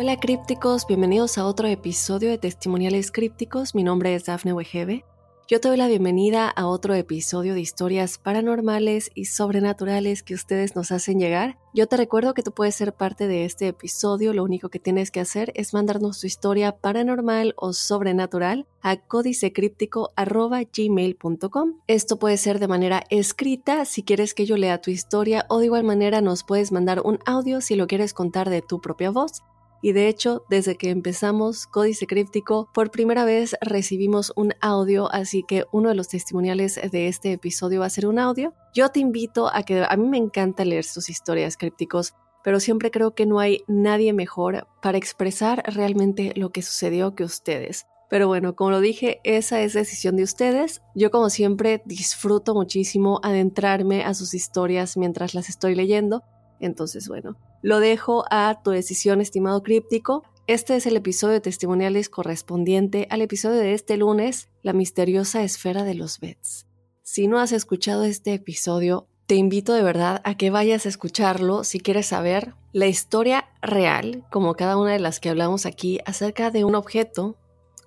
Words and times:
Hola 0.00 0.20
crípticos, 0.20 0.86
bienvenidos 0.86 1.38
a 1.38 1.44
otro 1.44 1.66
episodio 1.66 2.30
de 2.30 2.38
Testimoniales 2.38 3.10
Crípticos. 3.10 3.74
Mi 3.74 3.82
nombre 3.82 4.14
es 4.14 4.26
Dafne 4.26 4.52
Wegebe. 4.52 5.04
Yo 5.48 5.58
te 5.58 5.66
doy 5.66 5.76
la 5.76 5.88
bienvenida 5.88 6.48
a 6.48 6.68
otro 6.68 6.94
episodio 6.94 7.54
de 7.54 7.60
historias 7.60 8.16
paranormales 8.16 9.10
y 9.16 9.24
sobrenaturales 9.24 10.22
que 10.22 10.34
ustedes 10.34 10.76
nos 10.76 10.92
hacen 10.92 11.18
llegar. 11.18 11.58
Yo 11.74 11.88
te 11.88 11.96
recuerdo 11.96 12.32
que 12.32 12.44
tú 12.44 12.52
puedes 12.52 12.76
ser 12.76 12.92
parte 12.92 13.26
de 13.26 13.44
este 13.44 13.66
episodio. 13.66 14.32
Lo 14.32 14.44
único 14.44 14.68
que 14.68 14.78
tienes 14.78 15.10
que 15.10 15.18
hacer 15.18 15.50
es 15.56 15.74
mandarnos 15.74 16.20
tu 16.20 16.28
historia 16.28 16.76
paranormal 16.76 17.54
o 17.56 17.72
sobrenatural 17.72 18.68
a 18.80 18.98
códicecríptico.gmail.com. 18.98 21.72
Esto 21.88 22.20
puede 22.20 22.36
ser 22.36 22.60
de 22.60 22.68
manera 22.68 23.02
escrita 23.10 23.84
si 23.84 24.04
quieres 24.04 24.34
que 24.34 24.46
yo 24.46 24.56
lea 24.56 24.80
tu 24.80 24.92
historia 24.92 25.44
o 25.48 25.58
de 25.58 25.64
igual 25.64 25.82
manera 25.82 26.20
nos 26.20 26.44
puedes 26.44 26.70
mandar 26.70 27.00
un 27.00 27.18
audio 27.26 27.60
si 27.60 27.74
lo 27.74 27.88
quieres 27.88 28.14
contar 28.14 28.48
de 28.48 28.62
tu 28.62 28.80
propia 28.80 29.10
voz. 29.10 29.42
Y 29.80 29.92
de 29.92 30.08
hecho, 30.08 30.44
desde 30.50 30.76
que 30.76 30.90
empezamos 30.90 31.66
Códice 31.66 32.06
Críptico, 32.06 32.68
por 32.74 32.90
primera 32.90 33.24
vez 33.24 33.56
recibimos 33.60 34.32
un 34.34 34.52
audio, 34.60 35.12
así 35.12 35.44
que 35.46 35.64
uno 35.72 35.90
de 35.90 35.94
los 35.94 36.08
testimoniales 36.08 36.80
de 36.90 37.08
este 37.08 37.32
episodio 37.32 37.80
va 37.80 37.86
a 37.86 37.90
ser 37.90 38.06
un 38.06 38.18
audio. 38.18 38.54
Yo 38.74 38.88
te 38.88 39.00
invito 39.00 39.48
a 39.54 39.62
que 39.62 39.84
a 39.88 39.96
mí 39.96 40.08
me 40.08 40.18
encanta 40.18 40.64
leer 40.64 40.84
sus 40.84 41.08
historias 41.08 41.56
crípticos, 41.56 42.14
pero 42.42 42.60
siempre 42.60 42.90
creo 42.90 43.14
que 43.14 43.26
no 43.26 43.38
hay 43.38 43.62
nadie 43.68 44.12
mejor 44.12 44.66
para 44.82 44.98
expresar 44.98 45.62
realmente 45.66 46.32
lo 46.34 46.50
que 46.50 46.62
sucedió 46.62 47.14
que 47.14 47.24
ustedes. 47.24 47.86
Pero 48.08 48.26
bueno, 48.26 48.56
como 48.56 48.70
lo 48.70 48.80
dije, 48.80 49.20
esa 49.22 49.60
es 49.60 49.74
decisión 49.74 50.16
de 50.16 50.22
ustedes. 50.22 50.80
Yo 50.94 51.10
como 51.10 51.28
siempre 51.28 51.82
disfruto 51.84 52.54
muchísimo 52.54 53.20
adentrarme 53.22 54.02
a 54.02 54.14
sus 54.14 54.34
historias 54.34 54.96
mientras 54.96 55.34
las 55.34 55.48
estoy 55.48 55.74
leyendo. 55.74 56.22
Entonces, 56.60 57.08
bueno, 57.08 57.36
lo 57.62 57.80
dejo 57.80 58.24
a 58.30 58.60
tu 58.62 58.70
decisión, 58.70 59.20
estimado 59.20 59.62
críptico. 59.62 60.24
Este 60.46 60.76
es 60.76 60.86
el 60.86 60.96
episodio 60.96 61.34
de 61.34 61.40
testimoniales 61.40 62.08
correspondiente 62.08 63.06
al 63.10 63.22
episodio 63.22 63.58
de 63.58 63.74
este 63.74 63.96
lunes, 63.96 64.48
La 64.62 64.72
misteriosa 64.72 65.42
esfera 65.42 65.84
de 65.84 65.94
los 65.94 66.20
Bets. 66.20 66.66
Si 67.02 67.26
no 67.26 67.38
has 67.38 67.52
escuchado 67.52 68.04
este 68.04 68.34
episodio, 68.34 69.08
te 69.26 69.34
invito 69.34 69.74
de 69.74 69.82
verdad 69.82 70.22
a 70.24 70.36
que 70.36 70.50
vayas 70.50 70.86
a 70.86 70.88
escucharlo 70.88 71.64
si 71.64 71.80
quieres 71.80 72.06
saber 72.06 72.54
la 72.72 72.86
historia 72.86 73.50
real, 73.60 74.24
como 74.30 74.54
cada 74.54 74.76
una 74.76 74.92
de 74.92 74.98
las 74.98 75.20
que 75.20 75.28
hablamos 75.28 75.66
aquí, 75.66 76.00
acerca 76.06 76.50
de 76.50 76.64
un 76.64 76.74
objeto 76.74 77.36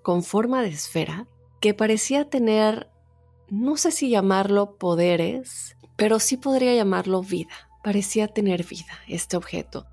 con 0.04 0.24
forma 0.24 0.62
de 0.62 0.70
esfera 0.70 1.28
que 1.60 1.74
parecía 1.74 2.30
tener, 2.30 2.90
no 3.50 3.78
sé 3.78 3.92
si 3.92 4.10
llamarlo 4.10 4.78
poderes, 4.78 5.78
pero 5.96 6.20
sí 6.20 6.38
podría 6.38 6.76
llamarlo 6.76 7.22
vida 7.22 7.71
parecía 7.84 8.28
tener 8.28 8.66
vida 8.66 8.94
este 9.08 9.38
objeto. 9.38 9.86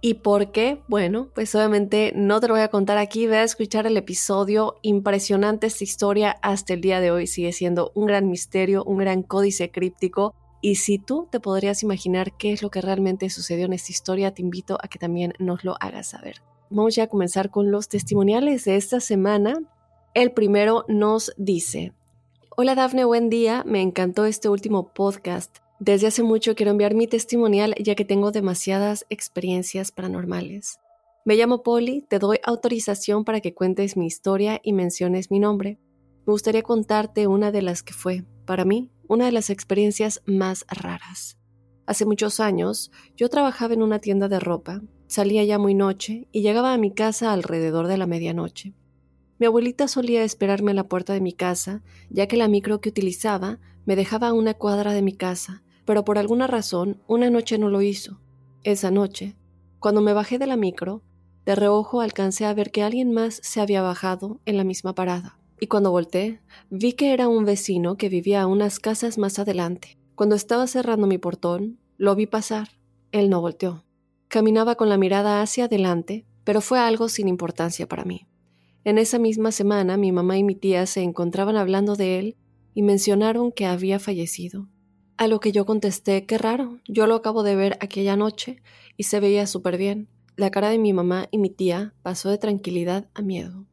¿Y 0.00 0.14
por 0.14 0.52
qué? 0.52 0.82
Bueno, 0.88 1.30
pues 1.34 1.54
obviamente 1.54 2.12
no 2.14 2.38
te 2.38 2.48
lo 2.48 2.54
voy 2.54 2.62
a 2.62 2.68
contar 2.68 2.98
aquí, 2.98 3.26
ve 3.26 3.38
a 3.38 3.42
escuchar 3.42 3.86
el 3.86 3.96
episodio. 3.96 4.76
Impresionante 4.82 5.66
esta 5.66 5.84
historia 5.84 6.36
hasta 6.42 6.74
el 6.74 6.80
día 6.80 7.00
de 7.00 7.10
hoy 7.10 7.26
sigue 7.26 7.52
siendo 7.52 7.92
un 7.94 8.06
gran 8.06 8.28
misterio, 8.30 8.84
un 8.84 8.98
gran 8.98 9.22
códice 9.22 9.70
críptico. 9.70 10.34
Y 10.60 10.76
si 10.76 10.98
tú 10.98 11.28
te 11.30 11.40
podrías 11.40 11.82
imaginar 11.82 12.36
qué 12.36 12.52
es 12.52 12.62
lo 12.62 12.70
que 12.70 12.82
realmente 12.82 13.30
sucedió 13.30 13.66
en 13.66 13.72
esta 13.72 13.90
historia, 13.90 14.32
te 14.32 14.42
invito 14.42 14.78
a 14.82 14.88
que 14.88 14.98
también 14.98 15.32
nos 15.38 15.64
lo 15.64 15.76
hagas 15.80 16.08
saber. 16.08 16.42
Vamos 16.70 16.94
ya 16.94 17.04
a 17.04 17.08
comenzar 17.08 17.50
con 17.50 17.70
los 17.70 17.88
testimoniales 17.88 18.64
de 18.64 18.76
esta 18.76 19.00
semana. 19.00 19.60
El 20.14 20.32
primero 20.32 20.84
nos 20.88 21.32
dice, 21.36 21.92
Hola 22.56 22.74
Dafne, 22.74 23.04
buen 23.04 23.28
día, 23.28 23.64
me 23.66 23.82
encantó 23.82 24.24
este 24.24 24.48
último 24.48 24.92
podcast. 24.92 25.65
Desde 25.78 26.06
hace 26.06 26.22
mucho 26.22 26.54
quiero 26.54 26.72
enviar 26.72 26.94
mi 26.94 27.06
testimonial 27.06 27.74
ya 27.78 27.94
que 27.94 28.06
tengo 28.06 28.32
demasiadas 28.32 29.04
experiencias 29.10 29.92
paranormales. 29.92 30.78
Me 31.26 31.36
llamo 31.36 31.62
Polly, 31.62 32.02
te 32.08 32.18
doy 32.18 32.38
autorización 32.44 33.24
para 33.24 33.40
que 33.40 33.52
cuentes 33.52 33.96
mi 33.96 34.06
historia 34.06 34.58
y 34.62 34.72
menciones 34.72 35.30
mi 35.30 35.38
nombre. 35.38 35.78
Me 36.26 36.32
gustaría 36.32 36.62
contarte 36.62 37.26
una 37.26 37.52
de 37.52 37.60
las 37.60 37.82
que 37.82 37.92
fue, 37.92 38.24
para 38.46 38.64
mí, 38.64 38.90
una 39.06 39.26
de 39.26 39.32
las 39.32 39.50
experiencias 39.50 40.22
más 40.24 40.64
raras. 40.70 41.36
Hace 41.84 42.06
muchos 42.06 42.40
años, 42.40 42.90
yo 43.14 43.28
trabajaba 43.28 43.74
en 43.74 43.82
una 43.82 43.98
tienda 43.98 44.28
de 44.28 44.40
ropa, 44.40 44.80
salía 45.08 45.44
ya 45.44 45.58
muy 45.58 45.74
noche 45.74 46.26
y 46.32 46.40
llegaba 46.40 46.72
a 46.72 46.78
mi 46.78 46.90
casa 46.90 47.32
alrededor 47.32 47.86
de 47.86 47.98
la 47.98 48.06
medianoche. 48.06 48.72
Mi 49.38 49.46
abuelita 49.46 49.88
solía 49.88 50.24
esperarme 50.24 50.70
a 50.70 50.74
la 50.74 50.88
puerta 50.88 51.12
de 51.12 51.20
mi 51.20 51.34
casa, 51.34 51.82
ya 52.08 52.26
que 52.26 52.38
la 52.38 52.48
micro 52.48 52.80
que 52.80 52.88
utilizaba 52.88 53.58
me 53.84 53.94
dejaba 53.94 54.28
a 54.28 54.32
una 54.32 54.54
cuadra 54.54 54.92
de 54.92 55.02
mi 55.02 55.12
casa, 55.12 55.62
pero 55.86 56.04
por 56.04 56.18
alguna 56.18 56.46
razón 56.46 57.00
una 57.06 57.30
noche 57.30 57.56
no 57.56 57.70
lo 57.70 57.80
hizo. 57.80 58.20
Esa 58.62 58.90
noche, 58.90 59.36
cuando 59.78 60.02
me 60.02 60.12
bajé 60.12 60.38
de 60.38 60.46
la 60.46 60.56
micro, 60.56 61.02
de 61.46 61.54
reojo 61.54 62.00
alcancé 62.00 62.44
a 62.44 62.52
ver 62.52 62.70
que 62.70 62.82
alguien 62.82 63.12
más 63.12 63.40
se 63.42 63.60
había 63.60 63.80
bajado 63.80 64.40
en 64.44 64.56
la 64.58 64.64
misma 64.64 64.94
parada. 64.94 65.38
Y 65.60 65.68
cuando 65.68 65.92
volteé, 65.92 66.40
vi 66.68 66.92
que 66.92 67.12
era 67.12 67.28
un 67.28 67.44
vecino 67.44 67.96
que 67.96 68.08
vivía 68.08 68.42
a 68.42 68.46
unas 68.46 68.80
casas 68.80 69.16
más 69.16 69.38
adelante. 69.38 69.96
Cuando 70.16 70.34
estaba 70.34 70.66
cerrando 70.66 71.06
mi 71.06 71.18
portón, 71.18 71.78
lo 71.96 72.14
vi 72.14 72.26
pasar. 72.26 72.68
Él 73.12 73.30
no 73.30 73.40
volteó. 73.40 73.84
Caminaba 74.28 74.74
con 74.74 74.88
la 74.88 74.98
mirada 74.98 75.40
hacia 75.40 75.66
adelante, 75.66 76.26
pero 76.44 76.60
fue 76.60 76.80
algo 76.80 77.08
sin 77.08 77.28
importancia 77.28 77.86
para 77.86 78.04
mí. 78.04 78.26
En 78.84 78.98
esa 78.98 79.18
misma 79.18 79.52
semana 79.52 79.96
mi 79.96 80.12
mamá 80.12 80.36
y 80.36 80.42
mi 80.42 80.54
tía 80.54 80.86
se 80.86 81.02
encontraban 81.02 81.56
hablando 81.56 81.96
de 81.96 82.18
él 82.18 82.36
y 82.74 82.82
mencionaron 82.82 83.52
que 83.52 83.66
había 83.66 83.98
fallecido. 83.98 84.68
A 85.18 85.28
lo 85.28 85.40
que 85.40 85.50
yo 85.50 85.64
contesté, 85.64 86.26
qué 86.26 86.36
raro, 86.36 86.78
yo 86.86 87.06
lo 87.06 87.14
acabo 87.14 87.42
de 87.42 87.56
ver 87.56 87.78
aquella 87.80 88.16
noche 88.16 88.60
y 88.98 89.04
se 89.04 89.18
veía 89.18 89.46
súper 89.46 89.78
bien. 89.78 90.08
La 90.36 90.50
cara 90.50 90.68
de 90.68 90.78
mi 90.78 90.92
mamá 90.92 91.28
y 91.30 91.38
mi 91.38 91.48
tía 91.48 91.94
pasó 92.02 92.28
de 92.28 92.36
tranquilidad 92.36 93.08
a 93.14 93.22
miedo. 93.22 93.64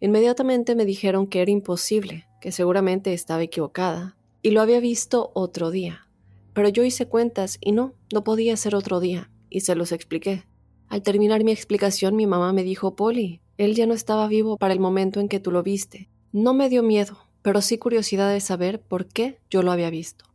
Inmediatamente 0.00 0.74
me 0.74 0.84
dijeron 0.84 1.28
que 1.28 1.40
era 1.40 1.50
imposible, 1.50 2.26
que 2.42 2.52
seguramente 2.52 3.14
estaba 3.14 3.42
equivocada, 3.42 4.18
y 4.42 4.50
lo 4.50 4.60
había 4.60 4.78
visto 4.78 5.30
otro 5.32 5.70
día. 5.70 6.08
Pero 6.52 6.68
yo 6.68 6.84
hice 6.84 7.06
cuentas 7.06 7.56
y 7.62 7.72
no, 7.72 7.94
no 8.12 8.22
podía 8.22 8.54
ser 8.58 8.74
otro 8.74 9.00
día, 9.00 9.30
y 9.48 9.60
se 9.60 9.76
los 9.76 9.92
expliqué. 9.92 10.44
Al 10.88 11.00
terminar 11.00 11.42
mi 11.42 11.52
explicación, 11.52 12.16
mi 12.16 12.26
mamá 12.26 12.52
me 12.52 12.64
dijo, 12.64 12.96
Polly, 12.96 13.40
él 13.56 13.74
ya 13.74 13.86
no 13.86 13.94
estaba 13.94 14.28
vivo 14.28 14.58
para 14.58 14.74
el 14.74 14.80
momento 14.80 15.20
en 15.20 15.28
que 15.28 15.40
tú 15.40 15.52
lo 15.52 15.62
viste. 15.62 16.10
No 16.32 16.52
me 16.52 16.68
dio 16.68 16.82
miedo, 16.82 17.16
pero 17.40 17.62
sí 17.62 17.78
curiosidad 17.78 18.30
de 18.30 18.40
saber 18.40 18.82
por 18.82 19.06
qué 19.06 19.40
yo 19.48 19.62
lo 19.62 19.72
había 19.72 19.88
visto. 19.88 20.26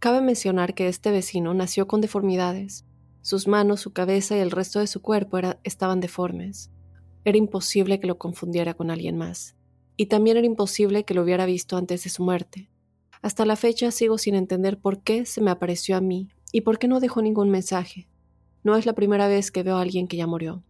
Cabe 0.00 0.22
mencionar 0.22 0.72
que 0.72 0.88
este 0.88 1.10
vecino 1.10 1.52
nació 1.52 1.86
con 1.86 2.00
deformidades. 2.00 2.86
Sus 3.20 3.46
manos, 3.46 3.80
su 3.82 3.92
cabeza 3.92 4.34
y 4.34 4.40
el 4.40 4.50
resto 4.50 4.80
de 4.80 4.86
su 4.86 5.02
cuerpo 5.02 5.36
estaban 5.62 6.00
deformes. 6.00 6.70
Era 7.26 7.36
imposible 7.36 8.00
que 8.00 8.06
lo 8.06 8.16
confundiera 8.16 8.72
con 8.72 8.90
alguien 8.90 9.18
más. 9.18 9.56
Y 9.98 10.06
también 10.06 10.38
era 10.38 10.46
imposible 10.46 11.04
que 11.04 11.12
lo 11.12 11.22
hubiera 11.22 11.44
visto 11.44 11.76
antes 11.76 12.02
de 12.02 12.08
su 12.08 12.24
muerte. 12.24 12.70
Hasta 13.20 13.44
la 13.44 13.56
fecha 13.56 13.90
sigo 13.90 14.16
sin 14.16 14.34
entender 14.34 14.78
por 14.78 15.02
qué 15.02 15.26
se 15.26 15.42
me 15.42 15.50
apareció 15.50 15.98
a 15.98 16.00
mí 16.00 16.30
y 16.50 16.62
por 16.62 16.78
qué 16.78 16.88
no 16.88 16.98
dejó 16.98 17.20
ningún 17.20 17.50
mensaje. 17.50 18.08
No 18.64 18.76
es 18.76 18.86
la 18.86 18.94
primera 18.94 19.28
vez 19.28 19.50
que 19.50 19.62
veo 19.62 19.76
a 19.76 19.82
alguien 19.82 20.08
que 20.08 20.16
ya 20.16 20.26
murió, 20.26 20.64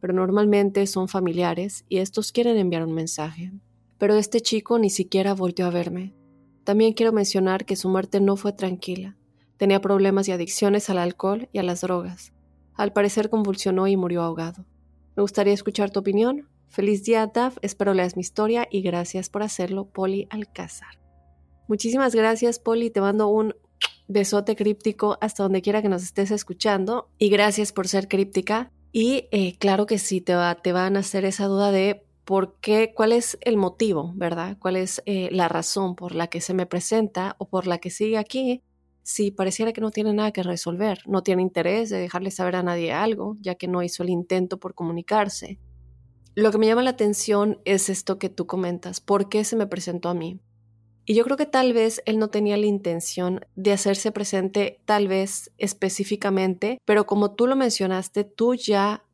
pero 0.00 0.12
normalmente 0.12 0.86
son 0.86 1.08
familiares 1.08 1.84
y 1.88 1.96
estos 1.96 2.30
quieren 2.30 2.56
enviar 2.56 2.84
un 2.84 2.94
mensaje. 2.94 3.50
Pero 3.98 4.14
este 4.14 4.40
chico 4.40 4.78
ni 4.78 4.90
siquiera 4.90 5.34
volvió 5.34 5.66
a 5.66 5.70
verme. 5.70 6.14
También 6.66 6.94
quiero 6.94 7.12
mencionar 7.12 7.64
que 7.64 7.76
su 7.76 7.88
muerte 7.88 8.20
no 8.20 8.34
fue 8.34 8.52
tranquila. 8.52 9.16
Tenía 9.56 9.80
problemas 9.80 10.26
y 10.26 10.32
adicciones 10.32 10.90
al 10.90 10.98
alcohol 10.98 11.48
y 11.52 11.58
a 11.58 11.62
las 11.62 11.82
drogas. 11.82 12.32
Al 12.74 12.92
parecer 12.92 13.30
convulsionó 13.30 13.86
y 13.86 13.96
murió 13.96 14.22
ahogado. 14.22 14.64
Me 15.14 15.22
gustaría 15.22 15.54
escuchar 15.54 15.92
tu 15.92 16.00
opinión. 16.00 16.48
Feliz 16.68 17.04
día, 17.04 17.24
Daf. 17.32 17.56
Espero 17.62 17.94
leas 17.94 18.16
mi 18.16 18.22
historia 18.22 18.66
y 18.68 18.82
gracias 18.82 19.30
por 19.30 19.44
hacerlo, 19.44 19.84
Poli 19.84 20.26
Alcázar. 20.28 20.98
Muchísimas 21.68 22.16
gracias, 22.16 22.58
Poli. 22.58 22.90
Te 22.90 23.00
mando 23.00 23.28
un 23.28 23.54
besote 24.08 24.56
críptico 24.56 25.18
hasta 25.20 25.44
donde 25.44 25.62
quiera 25.62 25.82
que 25.82 25.88
nos 25.88 26.02
estés 26.02 26.32
escuchando. 26.32 27.10
Y 27.16 27.28
gracias 27.28 27.72
por 27.72 27.86
ser 27.86 28.08
críptica. 28.08 28.72
Y 28.90 29.28
eh, 29.30 29.56
claro 29.60 29.86
que 29.86 29.98
sí, 29.98 30.20
te, 30.20 30.34
va, 30.34 30.56
te 30.56 30.72
van 30.72 30.96
a 30.96 31.00
hacer 31.00 31.24
esa 31.26 31.46
duda 31.46 31.70
de 31.70 32.05
por 32.26 32.56
qué, 32.60 32.92
cuál 32.92 33.12
es 33.12 33.38
el 33.40 33.56
motivo, 33.56 34.12
¿verdad? 34.16 34.58
¿Cuál 34.58 34.74
es 34.74 35.00
eh, 35.06 35.28
la 35.30 35.46
razón 35.46 35.94
por 35.94 36.12
la 36.14 36.26
que 36.26 36.40
se 36.40 36.54
me 36.54 36.66
presenta 36.66 37.36
o 37.38 37.48
por 37.48 37.68
la 37.68 37.78
que 37.78 37.88
sigue 37.88 38.18
aquí? 38.18 38.64
Si 39.04 39.30
pareciera 39.30 39.72
que 39.72 39.80
no 39.80 39.92
tiene 39.92 40.12
nada 40.12 40.32
que 40.32 40.42
resolver, 40.42 40.98
no 41.06 41.22
tiene 41.22 41.42
interés 41.42 41.88
de 41.88 41.98
dejarle 41.98 42.32
saber 42.32 42.56
a 42.56 42.64
nadie 42.64 42.92
algo, 42.92 43.36
ya 43.40 43.54
que 43.54 43.68
no 43.68 43.80
hizo 43.80 44.02
el 44.02 44.10
intento 44.10 44.58
por 44.58 44.74
comunicarse. 44.74 45.60
Lo 46.34 46.50
que 46.50 46.58
me 46.58 46.66
llama 46.66 46.82
la 46.82 46.90
atención 46.90 47.60
es 47.64 47.88
esto 47.88 48.18
que 48.18 48.28
tú 48.28 48.44
comentas, 48.44 49.00
¿por 49.00 49.28
qué 49.28 49.44
se 49.44 49.54
me 49.54 49.68
presentó 49.68 50.08
a 50.08 50.14
mí? 50.14 50.40
Y 51.04 51.14
yo 51.14 51.22
creo 51.22 51.36
que 51.36 51.46
tal 51.46 51.72
vez 51.72 52.02
él 52.06 52.18
no 52.18 52.28
tenía 52.28 52.56
la 52.56 52.66
intención 52.66 53.46
de 53.54 53.70
hacerse 53.70 54.10
presente, 54.10 54.80
tal 54.84 55.06
vez 55.06 55.52
específicamente, 55.58 56.78
pero 56.84 57.06
como 57.06 57.36
tú 57.36 57.46
lo 57.46 57.54
mencionaste, 57.54 58.24
tú 58.24 58.56
ya 58.56 59.05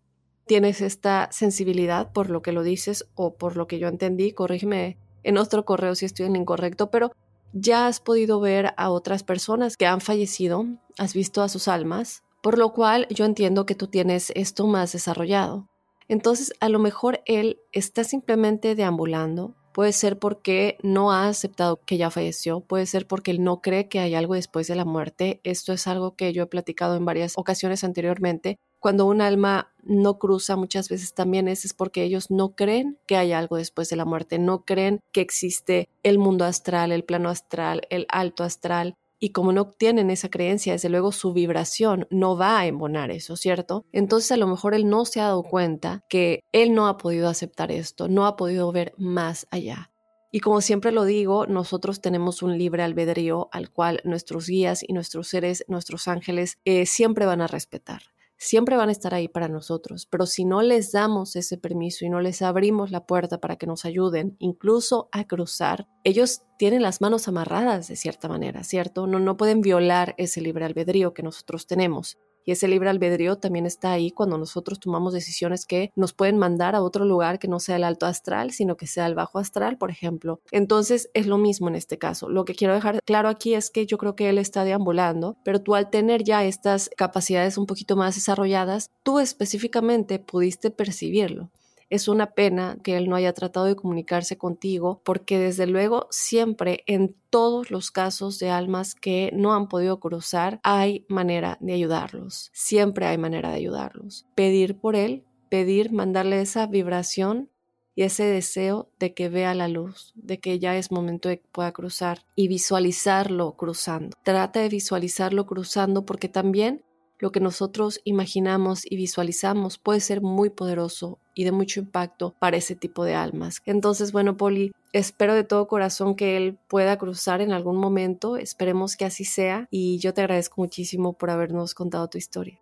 tienes 0.46 0.80
esta 0.80 1.28
sensibilidad 1.32 2.12
por 2.12 2.30
lo 2.30 2.42
que 2.42 2.52
lo 2.52 2.62
dices 2.62 3.06
o 3.14 3.34
por 3.34 3.56
lo 3.56 3.66
que 3.66 3.78
yo 3.78 3.88
entendí, 3.88 4.32
corrígeme 4.32 4.98
en 5.22 5.38
otro 5.38 5.64
correo 5.64 5.94
si 5.94 6.06
estoy 6.06 6.26
en 6.26 6.36
incorrecto, 6.36 6.90
pero 6.90 7.12
ya 7.52 7.86
has 7.86 8.00
podido 8.00 8.40
ver 8.40 8.74
a 8.76 8.90
otras 8.90 9.22
personas 9.22 9.76
que 9.76 9.86
han 9.86 10.00
fallecido, 10.00 10.66
has 10.98 11.14
visto 11.14 11.42
a 11.42 11.48
sus 11.48 11.68
almas, 11.68 12.22
por 12.42 12.58
lo 12.58 12.72
cual 12.72 13.06
yo 13.10 13.24
entiendo 13.24 13.66
que 13.66 13.74
tú 13.74 13.86
tienes 13.86 14.32
esto 14.34 14.66
más 14.66 14.92
desarrollado. 14.92 15.68
Entonces, 16.08 16.52
a 16.60 16.68
lo 16.68 16.78
mejor 16.78 17.20
él 17.26 17.60
está 17.72 18.04
simplemente 18.04 18.74
deambulando, 18.74 19.54
Puede 19.72 19.92
ser 19.92 20.18
porque 20.18 20.76
no 20.82 21.12
ha 21.12 21.28
aceptado 21.28 21.80
que 21.86 21.96
ya 21.96 22.10
falleció, 22.10 22.60
puede 22.60 22.84
ser 22.84 23.06
porque 23.06 23.30
él 23.30 23.42
no 23.42 23.62
cree 23.62 23.88
que 23.88 24.00
hay 24.00 24.14
algo 24.14 24.34
después 24.34 24.66
de 24.66 24.76
la 24.76 24.84
muerte. 24.84 25.40
Esto 25.44 25.72
es 25.72 25.86
algo 25.86 26.14
que 26.14 26.34
yo 26.34 26.42
he 26.42 26.46
platicado 26.46 26.94
en 26.94 27.06
varias 27.06 27.38
ocasiones 27.38 27.82
anteriormente. 27.82 28.58
Cuando 28.82 29.06
un 29.06 29.20
alma 29.20 29.72
no 29.84 30.18
cruza 30.18 30.56
muchas 30.56 30.88
veces 30.88 31.14
también 31.14 31.46
es, 31.46 31.64
es 31.64 31.72
porque 31.72 32.02
ellos 32.02 32.32
no 32.32 32.56
creen 32.56 32.98
que 33.06 33.16
hay 33.16 33.30
algo 33.30 33.56
después 33.56 33.88
de 33.88 33.94
la 33.94 34.04
muerte, 34.04 34.40
no 34.40 34.64
creen 34.64 34.98
que 35.12 35.20
existe 35.20 35.88
el 36.02 36.18
mundo 36.18 36.44
astral, 36.44 36.90
el 36.90 37.04
plano 37.04 37.28
astral, 37.28 37.82
el 37.90 38.06
alto 38.08 38.42
astral, 38.42 38.96
y 39.20 39.30
como 39.30 39.52
no 39.52 39.70
tienen 39.70 40.10
esa 40.10 40.30
creencia, 40.30 40.72
desde 40.72 40.88
luego 40.88 41.12
su 41.12 41.32
vibración 41.32 42.08
no 42.10 42.36
va 42.36 42.58
a 42.58 42.66
embonar 42.66 43.12
eso, 43.12 43.36
¿cierto? 43.36 43.84
Entonces 43.92 44.32
a 44.32 44.36
lo 44.36 44.48
mejor 44.48 44.74
él 44.74 44.88
no 44.88 45.04
se 45.04 45.20
ha 45.20 45.26
dado 45.26 45.44
cuenta 45.44 46.04
que 46.08 46.40
él 46.50 46.74
no 46.74 46.88
ha 46.88 46.96
podido 46.96 47.28
aceptar 47.28 47.70
esto, 47.70 48.08
no 48.08 48.26
ha 48.26 48.34
podido 48.34 48.72
ver 48.72 48.94
más 48.98 49.46
allá. 49.52 49.92
Y 50.32 50.40
como 50.40 50.60
siempre 50.60 50.90
lo 50.90 51.04
digo, 51.04 51.46
nosotros 51.46 52.00
tenemos 52.00 52.42
un 52.42 52.58
libre 52.58 52.82
albedrío 52.82 53.48
al 53.52 53.70
cual 53.70 54.00
nuestros 54.02 54.48
guías 54.48 54.82
y 54.82 54.92
nuestros 54.92 55.28
seres, 55.28 55.64
nuestros 55.68 56.08
ángeles, 56.08 56.58
eh, 56.64 56.84
siempre 56.84 57.26
van 57.26 57.42
a 57.42 57.46
respetar 57.46 58.02
siempre 58.42 58.76
van 58.76 58.88
a 58.88 58.92
estar 58.92 59.14
ahí 59.14 59.28
para 59.28 59.46
nosotros, 59.46 60.06
pero 60.06 60.26
si 60.26 60.44
no 60.44 60.62
les 60.62 60.90
damos 60.90 61.36
ese 61.36 61.58
permiso 61.58 62.04
y 62.04 62.10
no 62.10 62.20
les 62.20 62.42
abrimos 62.42 62.90
la 62.90 63.06
puerta 63.06 63.40
para 63.40 63.56
que 63.56 63.68
nos 63.68 63.84
ayuden, 63.84 64.36
incluso 64.40 65.08
a 65.12 65.24
cruzar, 65.28 65.86
ellos 66.02 66.42
tienen 66.58 66.82
las 66.82 67.00
manos 67.00 67.28
amarradas 67.28 67.86
de 67.86 67.94
cierta 67.94 68.28
manera, 68.28 68.64
¿cierto? 68.64 69.06
No, 69.06 69.20
no 69.20 69.36
pueden 69.36 69.60
violar 69.60 70.14
ese 70.18 70.40
libre 70.40 70.64
albedrío 70.64 71.14
que 71.14 71.22
nosotros 71.22 71.68
tenemos. 71.68 72.18
Y 72.44 72.52
ese 72.52 72.68
libre 72.68 72.90
albedrío 72.90 73.36
también 73.36 73.66
está 73.66 73.92
ahí 73.92 74.10
cuando 74.10 74.38
nosotros 74.38 74.80
tomamos 74.80 75.12
decisiones 75.12 75.66
que 75.66 75.92
nos 75.96 76.12
pueden 76.12 76.38
mandar 76.38 76.74
a 76.74 76.82
otro 76.82 77.04
lugar 77.04 77.38
que 77.38 77.48
no 77.48 77.60
sea 77.60 77.76
el 77.76 77.84
alto 77.84 78.06
astral, 78.06 78.52
sino 78.52 78.76
que 78.76 78.86
sea 78.86 79.06
el 79.06 79.14
bajo 79.14 79.38
astral, 79.38 79.78
por 79.78 79.90
ejemplo. 79.90 80.40
Entonces 80.50 81.10
es 81.14 81.26
lo 81.26 81.38
mismo 81.38 81.68
en 81.68 81.74
este 81.74 81.98
caso. 81.98 82.28
Lo 82.28 82.44
que 82.44 82.54
quiero 82.54 82.74
dejar 82.74 83.02
claro 83.04 83.28
aquí 83.28 83.54
es 83.54 83.70
que 83.70 83.86
yo 83.86 83.98
creo 83.98 84.16
que 84.16 84.28
él 84.28 84.38
está 84.38 84.64
deambulando, 84.64 85.36
pero 85.44 85.60
tú 85.60 85.74
al 85.74 85.90
tener 85.90 86.24
ya 86.24 86.44
estas 86.44 86.90
capacidades 86.96 87.58
un 87.58 87.66
poquito 87.66 87.96
más 87.96 88.14
desarrolladas, 88.14 88.90
tú 89.02 89.18
específicamente 89.18 90.18
pudiste 90.18 90.70
percibirlo. 90.70 91.50
Es 91.92 92.08
una 92.08 92.30
pena 92.30 92.78
que 92.82 92.96
él 92.96 93.06
no 93.10 93.16
haya 93.16 93.34
tratado 93.34 93.66
de 93.66 93.76
comunicarse 93.76 94.38
contigo 94.38 95.02
porque 95.04 95.38
desde 95.38 95.66
luego 95.66 96.06
siempre 96.10 96.84
en 96.86 97.14
todos 97.28 97.70
los 97.70 97.90
casos 97.90 98.38
de 98.38 98.48
almas 98.48 98.94
que 98.94 99.30
no 99.34 99.52
han 99.52 99.68
podido 99.68 100.00
cruzar 100.00 100.58
hay 100.62 101.04
manera 101.10 101.58
de 101.60 101.74
ayudarlos. 101.74 102.48
Siempre 102.54 103.04
hay 103.04 103.18
manera 103.18 103.50
de 103.50 103.56
ayudarlos. 103.56 104.24
Pedir 104.34 104.78
por 104.78 104.96
él, 104.96 105.26
pedir, 105.50 105.92
mandarle 105.92 106.40
esa 106.40 106.66
vibración 106.66 107.50
y 107.94 108.04
ese 108.04 108.24
deseo 108.24 108.88
de 108.98 109.12
que 109.12 109.28
vea 109.28 109.52
la 109.52 109.68
luz, 109.68 110.14
de 110.14 110.40
que 110.40 110.58
ya 110.58 110.78
es 110.78 110.90
momento 110.92 111.28
de 111.28 111.40
que 111.40 111.48
pueda 111.52 111.72
cruzar 111.72 112.24
y 112.34 112.48
visualizarlo 112.48 113.52
cruzando. 113.52 114.16
Trata 114.22 114.60
de 114.60 114.70
visualizarlo 114.70 115.44
cruzando 115.44 116.06
porque 116.06 116.30
también 116.30 116.86
lo 117.22 117.30
que 117.30 117.38
nosotros 117.38 118.00
imaginamos 118.02 118.90
y 118.90 118.96
visualizamos 118.96 119.78
puede 119.78 120.00
ser 120.00 120.22
muy 120.22 120.50
poderoso 120.50 121.20
y 121.34 121.44
de 121.44 121.52
mucho 121.52 121.80
impacto 121.80 122.34
para 122.38 122.56
ese 122.56 122.76
tipo 122.76 123.04
de 123.04 123.14
almas. 123.14 123.62
Entonces, 123.66 124.12
bueno, 124.12 124.36
Poli, 124.36 124.72
espero 124.92 125.34
de 125.34 125.44
todo 125.44 125.68
corazón 125.68 126.14
que 126.14 126.36
él 126.36 126.58
pueda 126.68 126.98
cruzar 126.98 127.40
en 127.40 127.52
algún 127.52 127.76
momento, 127.76 128.36
esperemos 128.36 128.96
que 128.96 129.04
así 129.04 129.24
sea 129.24 129.66
y 129.70 129.98
yo 129.98 130.14
te 130.14 130.20
agradezco 130.20 130.60
muchísimo 130.60 131.14
por 131.14 131.30
habernos 131.30 131.74
contado 131.74 132.08
tu 132.08 132.18
historia. 132.18 132.60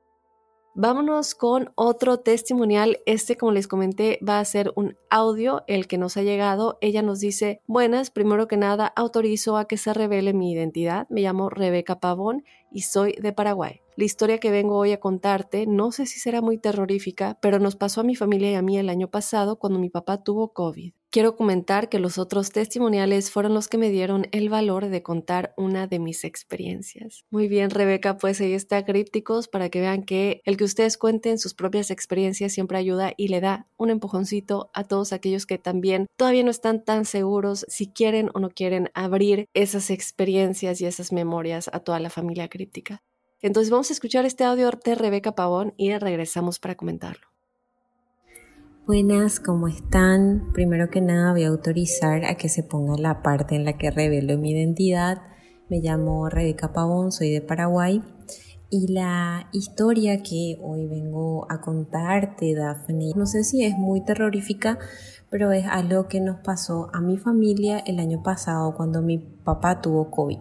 Vámonos 0.75 1.35
con 1.35 1.73
otro 1.75 2.19
testimonial. 2.21 3.01
Este, 3.05 3.37
como 3.37 3.51
les 3.51 3.67
comenté, 3.67 4.21
va 4.27 4.39
a 4.39 4.45
ser 4.45 4.73
un 4.77 4.97
audio 5.11 5.65
el 5.67 5.89
que 5.89 5.99
nos 5.99 6.17
ha 6.17 6.23
llegado. 6.23 6.79
Ella 6.81 7.03
nos 7.03 7.19
dice, 7.19 7.61
buenas, 7.67 8.11
primero 8.11 8.47
que 8.47 8.57
nada, 8.57 8.87
autorizo 8.87 9.57
a 9.57 9.67
que 9.67 9.77
se 9.77 9.93
revele 9.93 10.33
mi 10.33 10.53
identidad. 10.53 11.09
Me 11.11 11.23
llamo 11.23 11.51
Rebeca 11.51 11.99
Pavón 11.99 12.45
y 12.71 12.83
soy 12.83 13.15
de 13.21 13.33
Paraguay. 13.33 13.81
La 14.01 14.07
historia 14.07 14.39
que 14.39 14.51
vengo 14.51 14.79
hoy 14.79 14.93
a 14.93 14.99
contarte 14.99 15.67
no 15.67 15.93
sé 15.93 16.07
si 16.07 16.21
será 16.21 16.41
muy 16.41 16.57
terrorífica, 16.57 17.39
pero 17.43 17.59
nos 17.59 17.77
pasó 17.77 18.01
a 18.01 18.05
mi 18.05 18.17
familia 18.17 18.51
y 18.51 18.55
a 18.55 18.63
mí 18.63 18.79
el 18.79 18.89
año 18.89 19.11
pasado 19.11 19.59
cuando 19.59 19.79
mi 19.79 19.91
papá 19.91 20.25
tuvo 20.25 20.55
COVID. 20.55 20.95
Quiero 21.11 21.37
comentar 21.37 21.91
que 21.91 21.99
los 21.99 22.17
otros 22.17 22.49
testimoniales 22.49 23.31
fueron 23.31 23.53
los 23.53 23.69
que 23.69 23.77
me 23.77 23.91
dieron 23.91 24.27
el 24.33 24.49
valor 24.49 24.89
de 24.89 25.03
contar 25.03 25.53
una 25.59 25.87
de 25.87 25.99
mis 25.99 26.25
experiencias. 26.25 27.27
Muy 27.29 27.47
bien, 27.47 27.69
Rebeca, 27.69 28.17
pues 28.17 28.41
ahí 28.41 28.55
está 28.55 28.87
crípticos 28.87 29.49
para 29.49 29.69
que 29.69 29.81
vean 29.81 30.05
que 30.05 30.41
el 30.47 30.57
que 30.57 30.65
ustedes 30.65 30.97
cuenten 30.97 31.39
sus 31.39 31.53
propias 31.53 31.91
experiencias 31.91 32.55
siempre 32.55 32.79
ayuda 32.79 33.13
y 33.19 33.29
le 33.29 33.43
da 33.43 33.67
un 33.77 33.91
empujoncito 33.91 34.71
a 34.73 34.85
todos 34.85 35.13
aquellos 35.13 35.45
que 35.45 35.59
también 35.59 36.07
todavía 36.17 36.43
no 36.43 36.51
están 36.51 36.87
tan 36.87 37.05
seguros 37.05 37.67
si 37.69 37.87
quieren 37.87 38.31
o 38.33 38.41
no 38.41 38.49
quieren 38.49 38.91
abrir 38.95 39.45
esas 39.53 39.91
experiencias 39.91 40.81
y 40.81 40.87
esas 40.87 41.13
memorias 41.13 41.69
a 41.71 41.81
toda 41.81 42.01
la 42.01 42.09
familia 42.09 42.49
críptica. 42.49 43.03
Entonces 43.43 43.71
vamos 43.71 43.91
a 43.91 43.93
escuchar 43.95 44.27
este 44.27 44.45
audio 44.45 44.71
de 44.85 44.95
Rebeca 44.95 45.35
Pavón 45.35 45.73
y 45.77 45.97
regresamos 45.97 46.59
para 46.59 46.75
comentarlo. 46.75 47.27
Buenas, 48.87 49.41
¿cómo 49.41 49.69
están? 49.69 50.51
Primero 50.53 50.91
que 50.91 51.01
nada 51.01 51.33
voy 51.33 51.45
a 51.45 51.49
autorizar 51.49 52.25
a 52.25 52.35
que 52.35 52.49
se 52.49 52.63
ponga 52.63 52.97
la 52.99 53.23
parte 53.23 53.55
en 53.55 53.65
la 53.65 53.79
que 53.79 53.91
revelo 53.91 54.37
mi 54.37 54.51
identidad. 54.51 55.23
Me 55.69 55.81
llamo 55.81 56.29
Rebeca 56.29 56.73
Pavón, 56.73 57.13
soy 57.13 57.31
de 57.31 57.41
Paraguay 57.41 58.03
y 58.71 58.93
la 58.93 59.49
historia 59.53 60.23
que 60.23 60.59
hoy 60.63 60.87
vengo 60.87 61.47
a 61.51 61.61
contarte, 61.61 62.55
Daphne, 62.55 63.13
no 63.17 63.27
sé 63.27 63.43
si 63.43 63.65
es 63.65 63.77
muy 63.77 64.05
terrorífica, 64.05 64.79
pero 65.29 65.51
es 65.51 65.67
algo 65.67 66.07
que 66.09 66.21
nos 66.21 66.39
pasó 66.41 66.89
a 66.93 67.01
mi 67.01 67.19
familia 67.19 67.81
el 67.81 67.99
año 67.99 68.23
pasado 68.23 68.75
cuando 68.77 69.03
mi 69.03 69.19
papá 69.19 69.81
tuvo 69.81 70.11
COVID. 70.11 70.39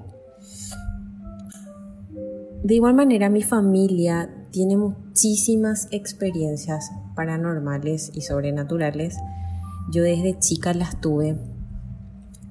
De 2.64 2.76
igual 2.76 2.94
manera, 2.94 3.30
mi 3.30 3.42
familia 3.42 4.30
tiene 4.52 4.76
muchísimas 4.76 5.88
experiencias 5.92 6.92
paranormales 7.16 8.12
y 8.14 8.22
sobrenaturales. 8.22 9.16
Yo 9.92 10.04
desde 10.04 10.38
chica 10.40 10.74
las 10.74 11.00
tuve. 11.00 11.38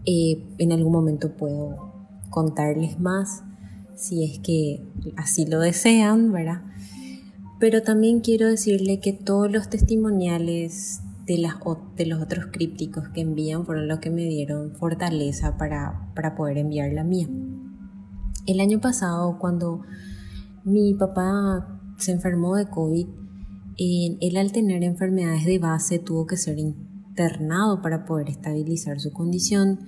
Eh, 0.06 0.46
en 0.58 0.72
algún 0.72 0.92
momento 0.92 1.36
puedo 1.36 1.92
contarles 2.30 2.98
más 2.98 3.42
si 3.96 4.24
es 4.24 4.38
que 4.38 4.86
así 5.16 5.44
lo 5.44 5.60
desean, 5.60 6.32
¿verdad? 6.32 6.62
Pero 7.58 7.82
también 7.82 8.20
quiero 8.20 8.48
decirle 8.48 9.00
que 9.00 9.12
todos 9.12 9.50
los 9.50 9.68
testimoniales 9.68 11.00
de, 11.26 11.38
los 12.06 12.22
otros 12.22 12.46
crípticos 12.50 13.08
que 13.08 13.20
envían 13.20 13.66
fueron 13.66 13.88
los 13.88 13.98
que 13.98 14.10
me 14.10 14.24
dieron 14.24 14.72
fortaleza 14.76 15.58
para, 15.58 16.10
para 16.14 16.34
poder 16.34 16.58
enviar 16.58 16.92
la 16.92 17.04
mía. 17.04 17.28
El 18.48 18.60
año 18.60 18.80
pasado, 18.80 19.36
cuando 19.38 19.82
mi 20.64 20.94
papá 20.94 21.78
se 21.98 22.12
enfermó 22.12 22.56
de 22.56 22.66
COVID, 22.66 23.06
él 23.76 24.36
al 24.38 24.52
tener 24.52 24.82
enfermedades 24.84 25.44
de 25.44 25.58
base 25.58 25.98
tuvo 25.98 26.26
que 26.26 26.38
ser 26.38 26.58
internado 26.58 27.82
para 27.82 28.06
poder 28.06 28.30
estabilizar 28.30 29.00
su 29.00 29.12
condición. 29.12 29.80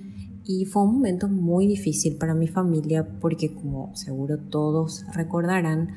Y 0.45 0.65
fue 0.65 0.83
un 0.83 0.93
momento 0.93 1.27
muy 1.27 1.65
difícil 1.65 2.17
para 2.17 2.35
mi 2.35 2.47
familia 2.47 3.17
porque 3.19 3.51
como 3.51 3.95
seguro 3.95 4.37
todos 4.37 5.05
recordarán, 5.15 5.89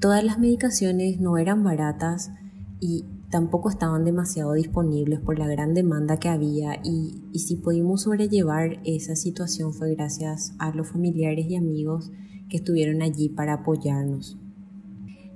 todas 0.00 0.24
las 0.24 0.40
medicaciones 0.40 1.20
no 1.20 1.38
eran 1.38 1.62
baratas 1.62 2.32
y 2.80 3.04
tampoco 3.30 3.70
estaban 3.70 4.04
demasiado 4.04 4.52
disponibles 4.52 5.20
por 5.20 5.38
la 5.38 5.48
gran 5.48 5.74
demanda 5.74 6.18
que 6.18 6.28
había 6.28 6.80
y, 6.82 7.24
y 7.32 7.40
si 7.40 7.56
pudimos 7.56 8.02
sobrellevar 8.02 8.80
esa 8.84 9.16
situación 9.16 9.72
fue 9.72 9.94
gracias 9.94 10.54
a 10.58 10.70
los 10.70 10.88
familiares 10.88 11.46
y 11.48 11.56
amigos 11.56 12.12
que 12.48 12.58
estuvieron 12.58 13.02
allí 13.02 13.28
para 13.28 13.54
apoyarnos. 13.54 14.38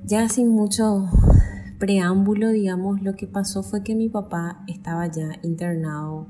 Ya 0.04 0.28
sin 0.28 0.48
mucho 0.48 1.08
preámbulo, 1.78 2.50
digamos, 2.50 3.02
lo 3.02 3.16
que 3.16 3.26
pasó 3.26 3.62
fue 3.62 3.82
que 3.82 3.94
mi 3.94 4.08
papá 4.08 4.64
estaba 4.68 5.06
ya 5.10 5.32
internado 5.42 6.28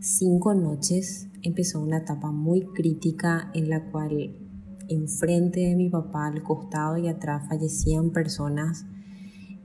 cinco 0.00 0.54
noches. 0.54 1.28
Empezó 1.42 1.80
una 1.80 1.98
etapa 1.98 2.30
muy 2.30 2.62
crítica 2.62 3.50
en 3.54 3.68
la 3.70 3.90
cual 3.90 4.36
enfrente 4.88 5.60
de 5.60 5.74
mi 5.74 5.88
papá, 5.90 6.26
al 6.26 6.42
costado 6.42 6.96
y 6.96 7.08
atrás, 7.08 7.48
fallecían 7.48 8.10
personas. 8.10 8.86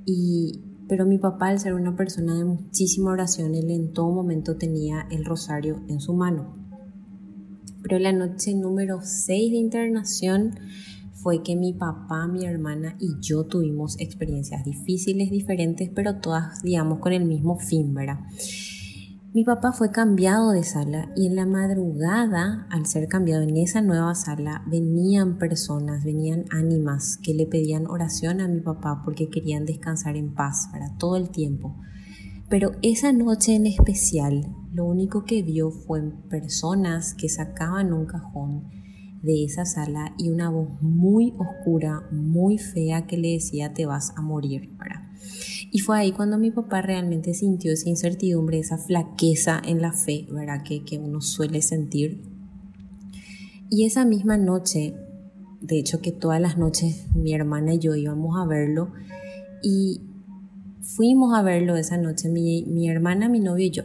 Y, 0.05 0.68
pero 0.89 1.05
mi 1.05 1.19
papá, 1.19 1.49
al 1.49 1.59
ser 1.59 1.75
una 1.75 1.95
persona 1.95 2.35
de 2.35 2.43
muchísima 2.43 3.11
oración, 3.11 3.53
él 3.53 3.69
en 3.69 3.93
todo 3.93 4.11
momento 4.11 4.57
tenía 4.57 5.07
el 5.11 5.23
rosario 5.23 5.83
en 5.87 6.01
su 6.01 6.13
mano. 6.13 6.57
Pero 7.83 7.99
la 7.99 8.11
noche 8.11 8.55
número 8.55 8.99
6 9.01 9.51
de 9.51 9.57
internación 9.57 10.55
fue 11.13 11.43
que 11.43 11.55
mi 11.55 11.73
papá, 11.73 12.27
mi 12.27 12.45
hermana 12.45 12.95
y 12.99 13.19
yo 13.21 13.45
tuvimos 13.45 13.99
experiencias 13.99 14.65
difíciles, 14.65 15.29
diferentes, 15.29 15.91
pero 15.93 16.19
todas, 16.19 16.63
digamos, 16.63 16.99
con 16.99 17.13
el 17.13 17.25
mismo 17.25 17.59
fin, 17.59 17.93
¿verdad? 17.93 18.19
Mi 19.31 19.43
papá 19.43 19.73
fue 19.73 19.91
cambiado 19.91 20.49
de 20.49 20.63
sala 20.63 21.11
y 21.15 21.27
en 21.27 21.35
la 21.35 21.45
madrugada, 21.45 22.65
al 22.71 22.87
ser 22.87 23.07
cambiado 23.07 23.43
en 23.43 23.57
esa 23.57 23.79
nueva 23.79 24.15
sala, 24.15 24.63
venían 24.65 25.37
personas, 25.37 26.03
venían 26.03 26.45
ánimas 26.49 27.19
que 27.21 27.35
le 27.35 27.45
pedían 27.45 27.85
oración 27.85 28.41
a 28.41 28.47
mi 28.47 28.59
papá 28.59 29.03
porque 29.05 29.29
querían 29.29 29.67
descansar 29.67 30.15
en 30.15 30.33
paz 30.33 30.69
para 30.71 30.97
todo 30.97 31.15
el 31.15 31.29
tiempo. 31.29 31.75
Pero 32.49 32.71
esa 32.81 33.13
noche 33.13 33.53
en 33.53 33.67
especial, 33.67 34.47
lo 34.73 34.85
único 34.85 35.25
que 35.25 35.43
vio 35.43 35.69
fue 35.69 36.01
personas 36.27 37.13
que 37.13 37.29
sacaban 37.29 37.93
un 37.93 38.07
cajón 38.07 38.71
de 39.21 39.43
esa 39.45 39.65
sala 39.65 40.15
y 40.17 40.31
una 40.31 40.49
voz 40.49 40.69
muy 40.81 41.35
oscura, 41.37 42.01
muy 42.11 42.57
fea 42.57 43.05
que 43.05 43.17
le 43.17 43.33
decía 43.33 43.75
te 43.75 43.85
vas 43.85 44.11
a 44.17 44.23
morir. 44.23 44.75
Y 45.71 45.79
fue 45.79 45.99
ahí 45.99 46.11
cuando 46.11 46.37
mi 46.37 46.51
papá 46.51 46.81
realmente 46.81 47.33
sintió 47.33 47.71
esa 47.71 47.89
incertidumbre, 47.89 48.59
esa 48.59 48.77
flaqueza 48.77 49.61
en 49.63 49.81
la 49.81 49.93
fe, 49.93 50.27
¿verdad? 50.31 50.63
Que, 50.63 50.83
que 50.83 50.97
uno 50.97 51.21
suele 51.21 51.61
sentir. 51.61 52.21
Y 53.69 53.85
esa 53.85 54.05
misma 54.05 54.37
noche, 54.37 54.95
de 55.61 55.79
hecho 55.79 56.01
que 56.01 56.11
todas 56.11 56.41
las 56.41 56.57
noches 56.57 57.05
mi 57.13 57.33
hermana 57.33 57.75
y 57.75 57.79
yo 57.79 57.95
íbamos 57.95 58.35
a 58.39 58.45
verlo 58.45 58.91
y 59.61 60.01
fuimos 60.81 61.37
a 61.37 61.43
verlo 61.43 61.75
esa 61.75 61.97
noche, 61.97 62.29
mi, 62.29 62.63
mi 62.63 62.89
hermana, 62.89 63.29
mi 63.29 63.39
novio 63.39 63.65
y 63.67 63.71
yo. 63.71 63.83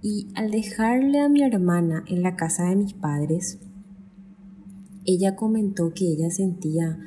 Y 0.00 0.28
al 0.34 0.50
dejarle 0.50 1.20
a 1.20 1.28
mi 1.28 1.42
hermana 1.42 2.04
en 2.08 2.22
la 2.22 2.36
casa 2.36 2.68
de 2.68 2.76
mis 2.76 2.94
padres, 2.94 3.58
ella 5.04 5.36
comentó 5.36 5.92
que 5.92 6.06
ella 6.06 6.30
sentía 6.30 6.98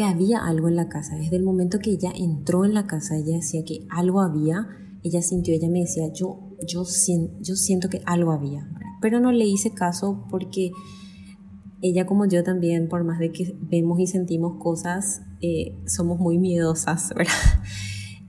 que 0.00 0.04
había 0.04 0.38
algo 0.46 0.68
en 0.68 0.76
la 0.76 0.88
casa. 0.88 1.14
Desde 1.16 1.36
el 1.36 1.42
momento 1.42 1.78
que 1.78 1.90
ella 1.90 2.10
entró 2.16 2.64
en 2.64 2.72
la 2.72 2.86
casa, 2.86 3.18
ella 3.18 3.36
decía 3.36 3.66
que 3.66 3.86
algo 3.90 4.22
había, 4.22 4.66
ella 5.02 5.20
sintió, 5.20 5.52
ella 5.52 5.68
me 5.68 5.80
decía, 5.80 6.10
yo, 6.10 6.56
yo, 6.66 6.84
yo 7.40 7.54
siento 7.54 7.90
que 7.90 8.00
algo 8.06 8.32
había. 8.32 8.66
Pero 9.02 9.20
no 9.20 9.30
le 9.30 9.44
hice 9.44 9.74
caso 9.74 10.24
porque 10.30 10.70
ella 11.82 12.06
como 12.06 12.24
yo 12.24 12.42
también, 12.42 12.88
por 12.88 13.04
más 13.04 13.18
de 13.18 13.30
que 13.30 13.54
vemos 13.60 14.00
y 14.00 14.06
sentimos 14.06 14.54
cosas, 14.58 15.20
eh, 15.42 15.76
somos 15.86 16.18
muy 16.18 16.38
miedosas, 16.38 17.12
¿verdad? 17.14 17.34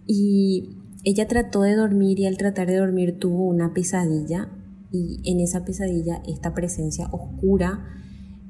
Y 0.06 0.76
ella 1.06 1.26
trató 1.30 1.62
de 1.62 1.76
dormir 1.76 2.20
y 2.20 2.26
al 2.26 2.36
tratar 2.36 2.68
de 2.68 2.80
dormir 2.80 3.18
tuvo 3.18 3.46
una 3.46 3.74
pesadilla 3.74 4.52
y 4.92 5.22
en 5.24 5.40
esa 5.40 5.64
pesadilla 5.64 6.22
esta 6.28 6.54
presencia 6.54 7.08
oscura 7.14 7.88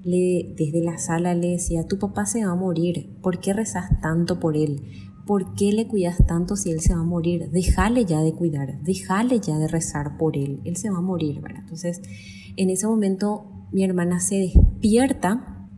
le, 0.03 0.53
desde 0.58 0.84
la 0.84 0.98
sala 0.98 1.34
le 1.34 1.50
decía, 1.50 1.88
tu 1.88 2.00
papá 2.00 2.25
se 2.25 2.46
va 2.46 2.51
a 2.51 2.55
morir, 2.55 3.17
¿por 3.22 3.39
qué 3.39 3.53
rezas 3.53 4.00
tanto 4.01 4.39
por 4.39 4.58
él? 4.58 4.81
¿Por 5.25 5.53
qué 5.53 5.72
le 5.72 5.88
cuidas 5.88 6.17
tanto 6.25 6.55
si 6.55 6.72
él 6.72 6.81
se 6.81 6.93
va 6.93 7.01
a 7.01 7.05
morir? 7.05 7.50
Déjale 7.51 8.05
ya 8.05 8.22
de 8.22 8.34
cuidar, 8.34 8.81
déjale 8.84 9.39
ya 9.39 9.58
de 9.58 9.67
rezar 9.67 10.17
por 10.17 10.36
él, 10.36 10.60
él 10.65 10.75
se 10.75 10.89
va 10.89 10.98
a 10.98 11.01
morir, 11.01 11.41
¿verdad? 11.41 11.62
Entonces, 11.62 12.01
en 12.58 12.70
ese 12.70 12.88
momento 12.88 13.67
mi 13.72 13.84
hermana 13.84 14.20
se 14.20 14.36
despierta, 14.36 15.70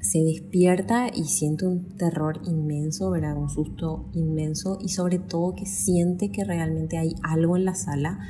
se 0.00 0.20
despierta 0.20 1.08
y 1.14 1.24
siente 1.24 1.66
un 1.66 1.96
terror 1.96 2.40
inmenso, 2.46 3.10
¿verdad? 3.10 3.36
Un 3.36 3.50
susto 3.50 4.08
inmenso 4.14 4.78
y 4.80 4.90
sobre 4.90 5.18
todo 5.18 5.54
que 5.54 5.66
siente 5.66 6.30
que 6.30 6.44
realmente 6.44 6.96
hay 6.96 7.14
algo 7.22 7.56
en 7.56 7.64
la 7.64 7.74
sala, 7.74 8.20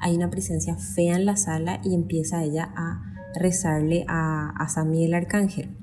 hay 0.00 0.16
una 0.16 0.30
presencia 0.30 0.76
fea 0.76 1.16
en 1.16 1.26
la 1.26 1.36
sala 1.36 1.80
y 1.84 1.94
empieza 1.94 2.44
ella 2.44 2.72
a 2.76 3.17
rezarle 3.34 4.04
a, 4.08 4.50
a 4.50 4.68
Samiel 4.68 5.14
Arcángel. 5.14 5.76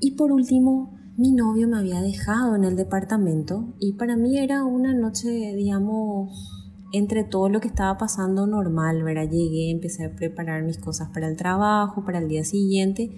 Y 0.00 0.12
por 0.12 0.32
último, 0.32 0.94
mi 1.16 1.32
novio 1.32 1.68
me 1.68 1.78
había 1.78 2.02
dejado 2.02 2.56
en 2.56 2.64
el 2.64 2.76
departamento 2.76 3.74
y 3.78 3.92
para 3.92 4.16
mí 4.16 4.38
era 4.38 4.64
una 4.64 4.92
noche, 4.94 5.28
digamos, 5.54 6.50
entre 6.92 7.24
todo 7.24 7.48
lo 7.48 7.60
que 7.60 7.68
estaba 7.68 7.96
pasando 7.98 8.46
normal, 8.46 9.02
¿verdad? 9.02 9.30
Llegué, 9.30 9.70
empecé 9.70 10.04
a 10.04 10.14
preparar 10.14 10.62
mis 10.62 10.78
cosas 10.78 11.08
para 11.10 11.28
el 11.28 11.36
trabajo, 11.36 12.04
para 12.04 12.18
el 12.18 12.28
día 12.28 12.44
siguiente 12.44 13.10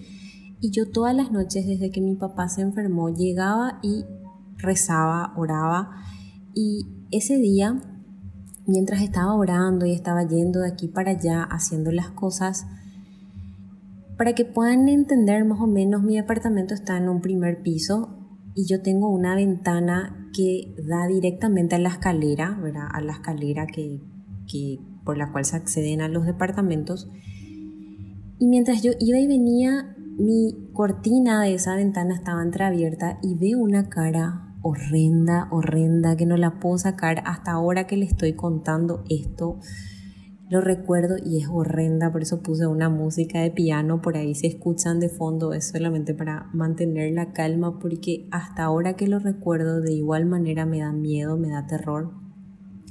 y 0.59 0.71
yo 0.71 0.89
todas 0.89 1.15
las 1.15 1.31
noches 1.31 1.67
desde 1.67 1.91
que 1.91 2.01
mi 2.01 2.15
papá 2.15 2.49
se 2.49 2.61
enfermó 2.61 3.09
llegaba 3.09 3.79
y 3.83 4.05
rezaba, 4.57 5.33
oraba 5.35 5.91
y 6.53 6.87
ese 7.11 7.37
día 7.37 7.81
mientras 8.67 9.01
estaba 9.01 9.33
orando 9.33 9.85
y 9.85 9.93
estaba 9.93 10.27
yendo 10.27 10.59
de 10.59 10.67
aquí 10.69 10.87
para 10.87 11.11
allá 11.11 11.43
haciendo 11.43 11.91
las 11.91 12.09
cosas, 12.11 12.67
para 14.17 14.33
que 14.33 14.45
puedan 14.45 14.89
entender 14.89 15.45
más 15.45 15.59
o 15.61 15.67
menos, 15.67 16.03
mi 16.03 16.17
apartamento 16.17 16.73
está 16.73 16.97
en 16.97 17.07
un 17.07 17.21
primer 17.21 17.61
piso 17.61 18.09
y 18.55 18.67
yo 18.67 18.81
tengo 18.81 19.09
una 19.09 19.35
ventana 19.35 20.29
que 20.33 20.75
da 20.87 21.07
directamente 21.07 21.75
a 21.75 21.79
la 21.79 21.89
escalera, 21.89 22.59
¿verdad? 22.61 22.87
A 22.91 23.01
la 23.01 23.13
escalera 23.13 23.67
que, 23.67 24.01
que, 24.51 24.79
por 25.05 25.17
la 25.17 25.31
cual 25.31 25.45
se 25.45 25.55
acceden 25.55 26.01
a 26.01 26.09
los 26.09 26.25
departamentos. 26.25 27.07
Y 28.39 28.47
mientras 28.47 28.81
yo 28.81 28.91
iba 28.99 29.19
y 29.19 29.27
venía, 29.27 29.95
mi 30.17 30.71
cortina 30.73 31.43
de 31.43 31.53
esa 31.53 31.75
ventana 31.75 32.15
estaba 32.15 32.41
entreabierta 32.43 33.19
y 33.21 33.35
veo 33.35 33.59
una 33.59 33.87
cara 33.87 34.46
horrenda, 34.61 35.47
horrenda, 35.51 36.15
que 36.15 36.25
no 36.25 36.37
la 36.37 36.59
puedo 36.59 36.77
sacar 36.77 37.21
hasta 37.25 37.51
ahora 37.51 37.87
que 37.87 37.97
le 37.97 38.05
estoy 38.05 38.33
contando 38.33 39.03
esto. 39.09 39.59
Lo 40.49 40.61
recuerdo 40.61 41.17
y 41.17 41.41
es 41.41 41.49
horrenda, 41.51 42.11
por 42.11 42.21
eso 42.21 42.41
puse 42.41 42.67
una 42.67 42.89
música 42.89 43.41
de 43.41 43.51
piano, 43.51 44.01
por 44.01 44.15
ahí 44.15 44.33
se 44.33 44.47
escuchan 44.47 45.01
de 45.01 45.09
fondo, 45.09 45.53
es 45.53 45.69
solamente 45.69 46.13
para 46.13 46.49
mantener 46.53 47.13
la 47.13 47.33
calma, 47.33 47.79
porque 47.79 48.29
hasta 48.31 48.63
ahora 48.63 48.95
que 48.95 49.07
lo 49.07 49.19
recuerdo 49.19 49.81
de 49.81 49.91
igual 49.91 50.25
manera 50.25 50.65
me 50.65 50.79
da 50.79 50.93
miedo, 50.93 51.37
me 51.37 51.49
da 51.49 51.67
terror. 51.67 52.13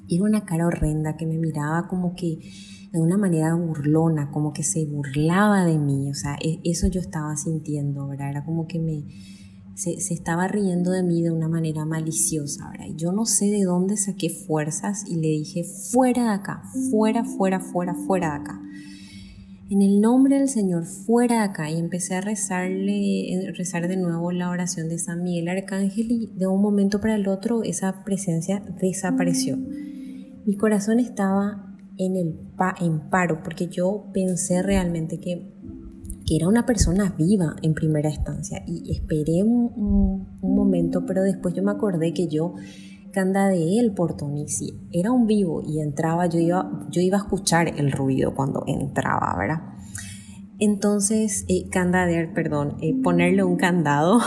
Era 0.09 0.25
una 0.25 0.45
cara 0.45 0.67
horrenda 0.67 1.17
que 1.17 1.27
me 1.27 1.39
miraba 1.39 1.89
como 1.89 2.15
que 2.15 2.41
de 2.93 3.01
una 3.01 3.17
manera 3.17 3.55
burlona, 3.55 4.31
como 4.31 4.53
que 4.53 4.63
se 4.63 4.85
burlaba 4.85 5.65
de 5.65 5.79
mí, 5.79 6.11
o 6.11 6.15
sea, 6.15 6.37
e, 6.43 6.61
eso 6.63 6.89
yo 6.89 7.01
estaba 7.01 7.37
sintiendo, 7.37 8.07
¿verdad? 8.07 8.31
Era 8.31 8.45
como 8.45 8.67
que 8.67 8.79
me, 8.79 9.05
se, 9.77 9.93
estaba 9.93 10.49
riendo 10.49 10.91
de 10.91 11.03
mí 11.03 11.23
de 11.23 11.31
una 11.31 11.49
manera 11.49 11.85
maliciosa, 11.85 12.71
¿verdad? 12.71 12.87
Yo 12.97 13.13
no 13.13 13.27
sé 13.27 13.47
de 13.47 13.63
dónde 13.65 13.97
saqué 13.97 14.31
fuerzas 14.31 15.05
y 15.07 15.17
le 15.17 15.29
dije, 15.29 15.65
fuera 15.65 16.25
de 16.25 16.31
acá, 16.31 16.63
fuera, 16.91 17.25
fuera, 17.25 17.61
fuera, 17.61 17.95
fuera 17.95 18.31
de 18.31 18.37
acá. 18.37 18.63
En 19.69 19.83
el 19.83 20.01
nombre 20.01 20.39
del 20.39 20.49
Señor, 20.49 20.87
fuera 20.87 21.37
de 21.37 21.43
acá. 21.43 21.71
Y 21.71 21.79
empecé 21.79 22.15
a 22.15 22.21
rezarle, 22.21 23.33
eh, 23.33 23.53
rezar 23.53 23.89
de 23.89 23.97
nuevo 23.97 24.33
la 24.33 24.49
oración 24.49 24.89
de 24.89 24.99
San 24.99 25.23
Miguel 25.23 25.49
Arcángel 25.49 26.11
y 26.11 26.33
de 26.35 26.47
un 26.47 26.63
momento 26.63 27.01
para 27.01 27.17
el 27.17 27.29
otro 27.29 27.63
esa 27.63 28.05
presencia 28.05 28.63
desapareció. 28.81 29.59
Mi 30.47 30.57
corazón 30.57 31.01
estaba 31.01 31.77
en, 31.99 32.17
el 32.17 32.39
en 32.81 33.11
paro 33.11 33.43
porque 33.43 33.69
yo 33.69 34.07
pensé 34.15 34.63
realmente 34.63 35.19
que 35.19 35.56
que 36.27 36.37
era 36.37 36.49
una 36.49 36.67
persona 36.67 37.15
viva 37.17 37.55
en 37.63 37.73
primera 37.73 38.11
instancia 38.11 38.63
y 38.67 38.91
esperé 38.91 39.45
un, 39.45 40.37
momento, 40.43 41.05
pero 41.07 41.23
después 41.23 41.55
yo 41.55 41.63
me 41.63 41.71
acordé 41.71 42.13
que 42.13 42.27
yo 42.29 42.55
candadeé 43.13 43.79
el 43.79 43.95
portón 43.95 44.37
y 44.37 44.49
si 44.49 44.89
era 44.91 45.13
un 45.13 45.27
vivo 45.27 45.63
y 45.65 45.81
entraba, 45.81 46.27
yo 46.27 46.41
iba, 46.41 46.89
yo 46.91 47.01
iba 47.01 47.19
a 47.19 47.21
escuchar 47.21 47.69
el 47.79 47.93
ruido 47.93 48.35
cuando 48.35 48.65
entraba, 48.67 49.37
¿verdad? 49.39 49.63
Entonces, 50.59 51.45
eh, 51.49 51.69
perdón, 52.35 52.77
eh, 52.81 53.01
ponerle 53.03 53.45
un 53.45 53.57
candado 53.57 54.19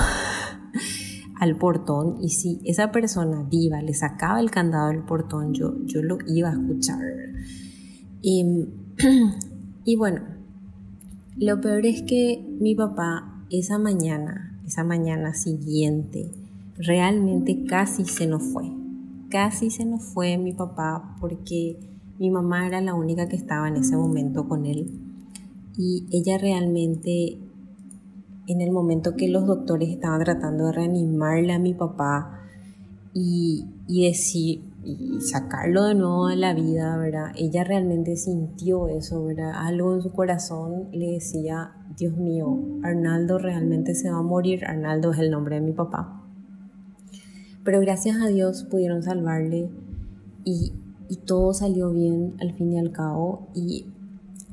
al 1.39 1.58
portón 1.58 2.18
y 2.22 2.29
si 2.29 2.62
esa 2.65 2.91
persona 2.91 3.46
viva 3.50 3.82
le 3.82 3.94
sacaba 3.94 4.39
el 4.39 4.51
candado 4.51 4.89
del 4.89 5.03
portón, 5.03 5.53
yo, 5.53 5.74
yo 5.86 6.01
lo 6.01 6.18
iba 6.27 6.50
a 6.50 6.53
escuchar. 6.53 7.00
Y, 8.22 8.46
y 9.86 9.96
bueno, 9.98 10.38
lo 11.38 11.62
peor 11.62 11.86
es 11.86 12.02
que 12.04 12.46
mi 12.60 12.76
papá 12.76 13.46
esa 13.50 13.78
mañana, 13.78 14.60
esa 14.66 14.84
mañana 14.84 15.34
siguiente, 15.34 16.32
realmente 16.78 17.66
casi 17.66 18.06
se 18.06 18.28
nos 18.28 18.44
fue. 18.44 18.72
casi 19.30 19.70
se 19.70 19.86
nos 19.86 20.04
fue 20.04 20.38
mi 20.40 20.54
papá 20.54 21.16
porque 21.20 21.78
mi 22.18 22.32
mamá 22.32 22.66
era 22.66 22.82
la 22.82 22.96
única 22.96 23.28
que 23.28 23.36
estaba 23.36 23.68
en 23.68 23.76
ese 23.76 23.96
momento 23.96 24.48
con 24.48 24.66
él 24.66 25.00
y 25.78 26.08
ella 26.12 26.38
realmente 26.40 27.38
en 28.48 28.62
el 28.62 28.72
momento 28.72 29.16
que 29.16 29.28
los 29.30 29.46
doctores 29.46 29.90
estaban 29.90 30.24
tratando 30.24 30.66
de 30.66 30.72
reanimarle 30.72 31.54
a 31.54 31.60
mi 31.60 31.76
papá 31.76 32.40
y, 33.14 33.68
y 33.88 34.08
decir 34.08 34.69
y 34.84 35.20
sacarlo 35.22 35.84
de 35.84 35.96
nuevo 35.96 36.28
a 36.28 36.36
la 36.36 36.54
vida, 36.54 36.98
¿verdad? 36.98 37.32
Ella 37.36 37.64
realmente 37.64 38.16
sintió 38.16 38.88
eso, 38.88 39.26
¿verdad? 39.26 39.52
Algo 39.56 39.96
en 39.96 40.02
su 40.02 40.12
corazón 40.12 40.90
le 40.92 41.12
decía, 41.12 41.72
Dios 41.98 42.16
mío, 42.18 42.60
Arnaldo 42.84 43.38
realmente 43.38 43.96
se 43.96 44.10
va 44.10 44.20
a 44.20 44.24
morir, 44.24 44.66
Arnaldo 44.66 45.12
es 45.12 45.20
el 45.20 45.32
nombre 45.32 45.56
de 45.56 45.62
mi 45.62 45.74
papá. 45.74 46.24
Pero 47.64 47.82
gracias 47.82 48.18
a 48.22 48.28
Dios 48.28 48.64
pudieron 48.64 49.04
salvarle 49.04 49.70
y, 50.46 50.74
y 51.10 51.18
todo 51.18 51.54
salió 51.54 51.92
bien 51.92 52.36
al 52.40 52.54
fin 52.54 52.74
y 52.74 52.80
al 52.80 52.92
cabo 52.92 53.50
y 53.54 53.86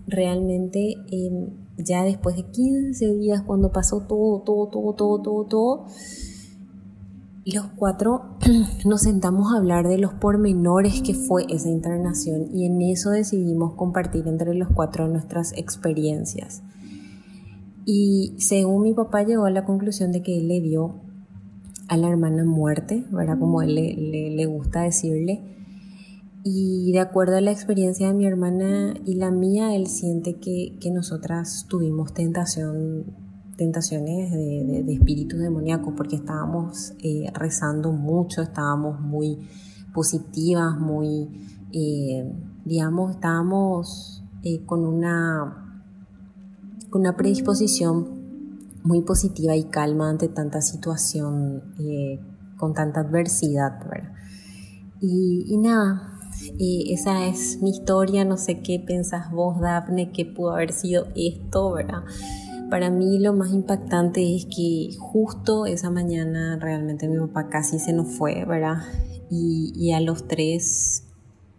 realmente 0.06 0.96
em, 1.10 1.50
ya 1.78 2.04
después 2.04 2.36
de 2.36 2.44
15 2.44 3.14
días 3.14 3.42
cuando 3.42 3.72
pasó 3.72 4.06
todo, 4.06 4.40
todo, 4.40 4.68
todo, 4.68 4.94
todo, 4.94 5.22
todo, 5.22 5.44
todo, 5.44 5.86
los 7.54 7.66
cuatro 7.76 8.36
nos 8.84 9.02
sentamos 9.02 9.52
a 9.52 9.58
hablar 9.58 9.86
de 9.86 9.98
los 9.98 10.12
pormenores 10.14 11.00
que 11.00 11.14
fue 11.14 11.46
esa 11.48 11.68
internación 11.68 12.48
y 12.52 12.66
en 12.66 12.82
eso 12.82 13.10
decidimos 13.10 13.74
compartir 13.74 14.26
entre 14.26 14.52
los 14.54 14.68
cuatro 14.74 15.06
nuestras 15.06 15.52
experiencias. 15.52 16.62
Y 17.84 18.34
según 18.38 18.82
mi 18.82 18.94
papá 18.94 19.22
llegó 19.22 19.44
a 19.44 19.50
la 19.50 19.64
conclusión 19.64 20.10
de 20.10 20.22
que 20.22 20.38
él 20.38 20.48
le 20.48 20.60
vio 20.60 20.96
a 21.88 21.96
la 21.96 22.08
hermana 22.08 22.44
muerte, 22.44 23.04
¿verdad? 23.12 23.38
Como 23.38 23.62
él 23.62 23.76
le, 23.76 24.30
le 24.30 24.46
gusta 24.46 24.82
decirle. 24.82 25.44
Y 26.42 26.90
de 26.90 26.98
acuerdo 26.98 27.36
a 27.36 27.40
la 27.40 27.52
experiencia 27.52 28.08
de 28.08 28.14
mi 28.14 28.26
hermana 28.26 28.94
y 29.04 29.14
la 29.14 29.30
mía, 29.30 29.74
él 29.76 29.86
siente 29.86 30.34
que, 30.40 30.78
que 30.80 30.90
nosotras 30.90 31.66
tuvimos 31.68 32.12
tentación 32.12 33.25
tentaciones 33.56 34.30
de, 34.32 34.92
espíritus 34.92 35.40
demoníacos 35.40 35.94
porque 35.96 36.16
estábamos 36.16 36.92
eh, 37.02 37.30
rezando 37.34 37.92
mucho, 37.92 38.42
estábamos 38.42 39.00
muy 39.00 39.48
positivas, 39.94 40.78
muy, 40.78 41.28
eh, 41.72 42.32
digamos, 42.64 43.12
estábamos 43.12 44.22
eh, 44.42 44.64
con, 44.66 44.84
una, 44.84 45.80
con 46.90 47.00
una 47.00 47.16
predisposición 47.16 48.16
muy 48.84 49.02
positiva 49.02 49.56
y 49.56 49.64
calma 49.64 50.10
ante 50.10 50.28
tanta 50.28 50.60
situación, 50.60 51.62
con 52.56 52.72
tanta 52.72 53.00
adversidad, 53.00 53.80
¿verdad? 53.88 54.12
Y, 55.00 55.56
nada, 55.58 56.20
esa 56.58 57.26
es 57.26 57.60
mi 57.60 57.70
historia, 57.70 58.24
no 58.24 58.36
sé 58.36 58.60
qué 58.60 58.78
pensás 58.78 59.30
vos, 59.32 59.60
Daphne, 59.60 60.12
que 60.12 60.24
pudo 60.24 60.52
haber 60.52 60.72
sido 60.72 61.08
esto, 61.16 61.72
¿verdad? 61.72 62.04
Para 62.70 62.90
mí 62.90 63.20
lo 63.20 63.32
más 63.32 63.52
impactante 63.52 64.34
es 64.34 64.46
que 64.46 64.90
justo 64.98 65.66
esa 65.66 65.88
mañana 65.88 66.58
realmente 66.60 67.08
mi 67.08 67.16
papá 67.18 67.48
casi 67.48 67.78
se 67.78 67.92
nos 67.92 68.16
fue, 68.16 68.44
¿verdad? 68.44 68.78
Y, 69.30 69.92
a 69.92 70.00
los 70.00 70.26
tres, 70.26 71.04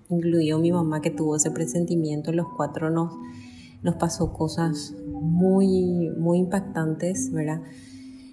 incluido 0.10 0.60
mi 0.60 0.72
mamá 0.72 1.02
que 1.02 1.10
tuvo 1.10 1.38
ese 1.38 1.52
presentimiento, 1.52 2.34
los 2.34 2.48
cuatro 2.56 2.90
nos, 2.90 3.14
nos 3.84 3.96
pasó 3.96 4.34
cosas 4.34 4.96
muy, 5.08 6.10
muy 6.18 6.40
impactantes, 6.40 7.32
¿verdad? 7.32 7.62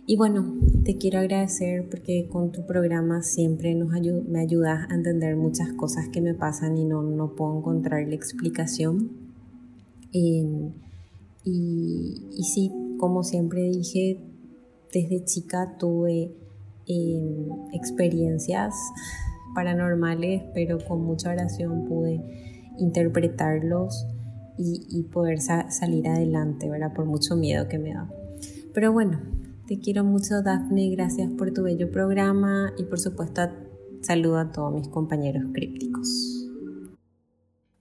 Y 0.06 0.16
bueno, 0.16 0.54
te 0.84 0.98
quiero 0.98 1.20
agradecer 1.20 1.88
porque 1.88 2.28
con 2.28 2.50
tu 2.50 2.66
programa 2.66 3.22
siempre 3.22 3.74
nos 3.74 3.90
me 4.28 4.40
ayudas 4.40 4.90
a 4.90 4.94
entender 4.94 5.36
muchas 5.36 5.72
cosas 5.72 6.08
que 6.08 6.20
me 6.20 6.34
pasan 6.34 6.76
y 6.76 6.84
no, 6.84 7.02
no 7.02 7.36
puedo 7.36 7.56
encontrar 7.56 8.06
la 8.06 8.14
explicación. 8.14 9.10
Y 11.44 12.42
sí, 12.42 12.72
como 12.98 13.22
siempre 13.22 13.62
dije, 13.70 14.20
desde 14.94 15.24
chica 15.24 15.76
tuve 15.78 16.32
em, 16.86 17.48
experiencias 17.72 18.74
paranormales, 19.54 20.42
pero 20.54 20.78
con 20.78 21.02
mucha 21.04 21.30
oración 21.30 21.84
pude 21.86 22.20
interpretarlos 22.78 24.06
y, 24.56 25.02
poder 25.12 25.40
salir 25.40 26.06
adelante, 26.08 26.70
¿verdad? 26.70 26.92
Por 26.94 27.06
mucho 27.06 27.34
miedo 27.34 27.66
que 27.68 27.78
me 27.78 27.92
da. 27.92 28.08
Pero 28.72 28.92
bueno, 28.92 29.20
te 29.66 29.80
quiero 29.80 30.04
mucho, 30.04 30.42
Daphne. 30.42 30.90
Gracias 30.90 31.30
por 31.32 31.52
tu 31.52 31.64
bello 31.64 31.90
programa 31.90 32.72
y 32.78 32.84
por 32.84 33.00
supuesto 33.00 33.42
saludo 34.02 34.38
a 34.38 34.52
todos 34.52 34.72
mis 34.72 34.88
compañeros 34.88 35.44
crípticos. 35.52 36.43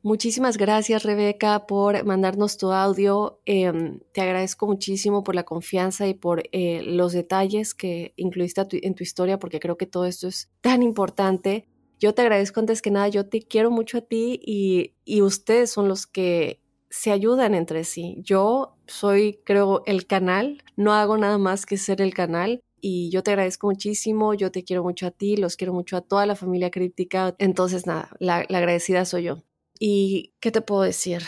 Muchísimas 0.06 0.58
gracias, 0.58 1.04
Rebeca, 1.04 1.66
por 1.66 2.04
mandarnos 2.04 2.58
tu 2.58 2.74
audio. 2.74 3.40
Em, 3.46 4.02
te 4.12 4.20
agradezco 4.20 4.68
muchísimo 4.68 5.24
por 5.24 5.34
la 5.34 5.46
confianza 5.46 6.08
y 6.10 6.14
por 6.14 6.44
eh, 6.52 6.82
los 6.84 7.14
detalles 7.14 7.74
que 7.74 8.14
incluiste 8.18 8.62
en 8.86 8.96
tu 8.96 9.04
historia, 9.04 9.40
porque 9.40 9.62
creo 9.62 9.78
que 9.78 9.86
todo 9.86 10.06
esto 10.06 10.28
es 10.28 10.52
tan 10.60 10.84
importante. 10.84 11.70
Yo 12.02 12.14
te 12.14 12.22
agradezco 12.22 12.60
antes 12.60 12.82
que 12.82 12.92
nada, 12.92 13.08
yo 13.08 13.30
te 13.30 13.44
quiero 13.44 13.72
mucho 13.72 14.00
a 14.00 14.02
ti 14.02 14.42
y, 14.46 14.94
y 15.06 15.22
ustedes 15.22 15.72
son 15.72 15.88
los 15.88 16.06
que 16.06 16.60
se 16.90 17.12
ayudan 17.12 17.56
entre 17.56 17.86
sí. 17.86 18.18
Yo 18.20 18.76
soy, 18.88 19.40
creo, 19.46 19.84
el 19.86 20.06
canal, 20.06 20.64
no 20.76 20.92
hago 20.92 21.18
nada 21.18 21.38
más 21.38 21.66
que 21.66 21.78
ser 21.78 22.02
el 22.02 22.14
canal 22.14 22.60
y 22.82 23.10
yo 23.10 23.24
te 23.24 23.32
agradezco 23.32 23.68
muchísimo, 23.68 24.34
yo 24.34 24.52
te 24.52 24.66
quiero 24.66 24.84
mucho 24.84 25.08
a 25.08 25.12
ti, 25.12 25.38
los 25.38 25.56
quiero 25.56 25.72
mucho 25.72 25.96
a 25.96 26.02
toda 26.02 26.26
la 26.26 26.36
familia 26.36 26.72
crítica. 26.72 27.36
Entonces, 27.40 27.88
nada, 27.88 28.10
la 28.20 28.40
agradecida 28.40 29.06
soy 29.06 29.24
yo. 29.24 29.53
¿Y 29.86 30.32
qué 30.40 30.50
te 30.50 30.62
puedo 30.62 30.84
decir? 30.84 31.24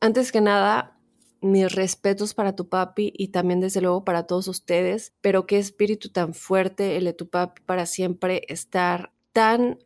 Antes 0.00 0.30
que 0.30 0.42
nada, 0.42 0.98
mis 1.40 1.74
respetos 1.74 2.34
para 2.34 2.54
tu 2.54 2.68
papi 2.68 3.10
y 3.16 3.28
también 3.28 3.60
desde 3.60 3.80
luego 3.80 4.04
para 4.04 4.26
todos 4.26 4.48
ustedes, 4.48 5.14
pero 5.22 5.46
qué 5.46 5.56
espíritu 5.56 6.10
tan 6.10 6.34
fuerte 6.34 6.98
el 6.98 7.06
de 7.06 7.14
tu 7.14 7.30
papi 7.30 7.62
para 7.62 7.86
siempre 7.86 8.42
estar 8.48 9.14
tan 9.32 9.78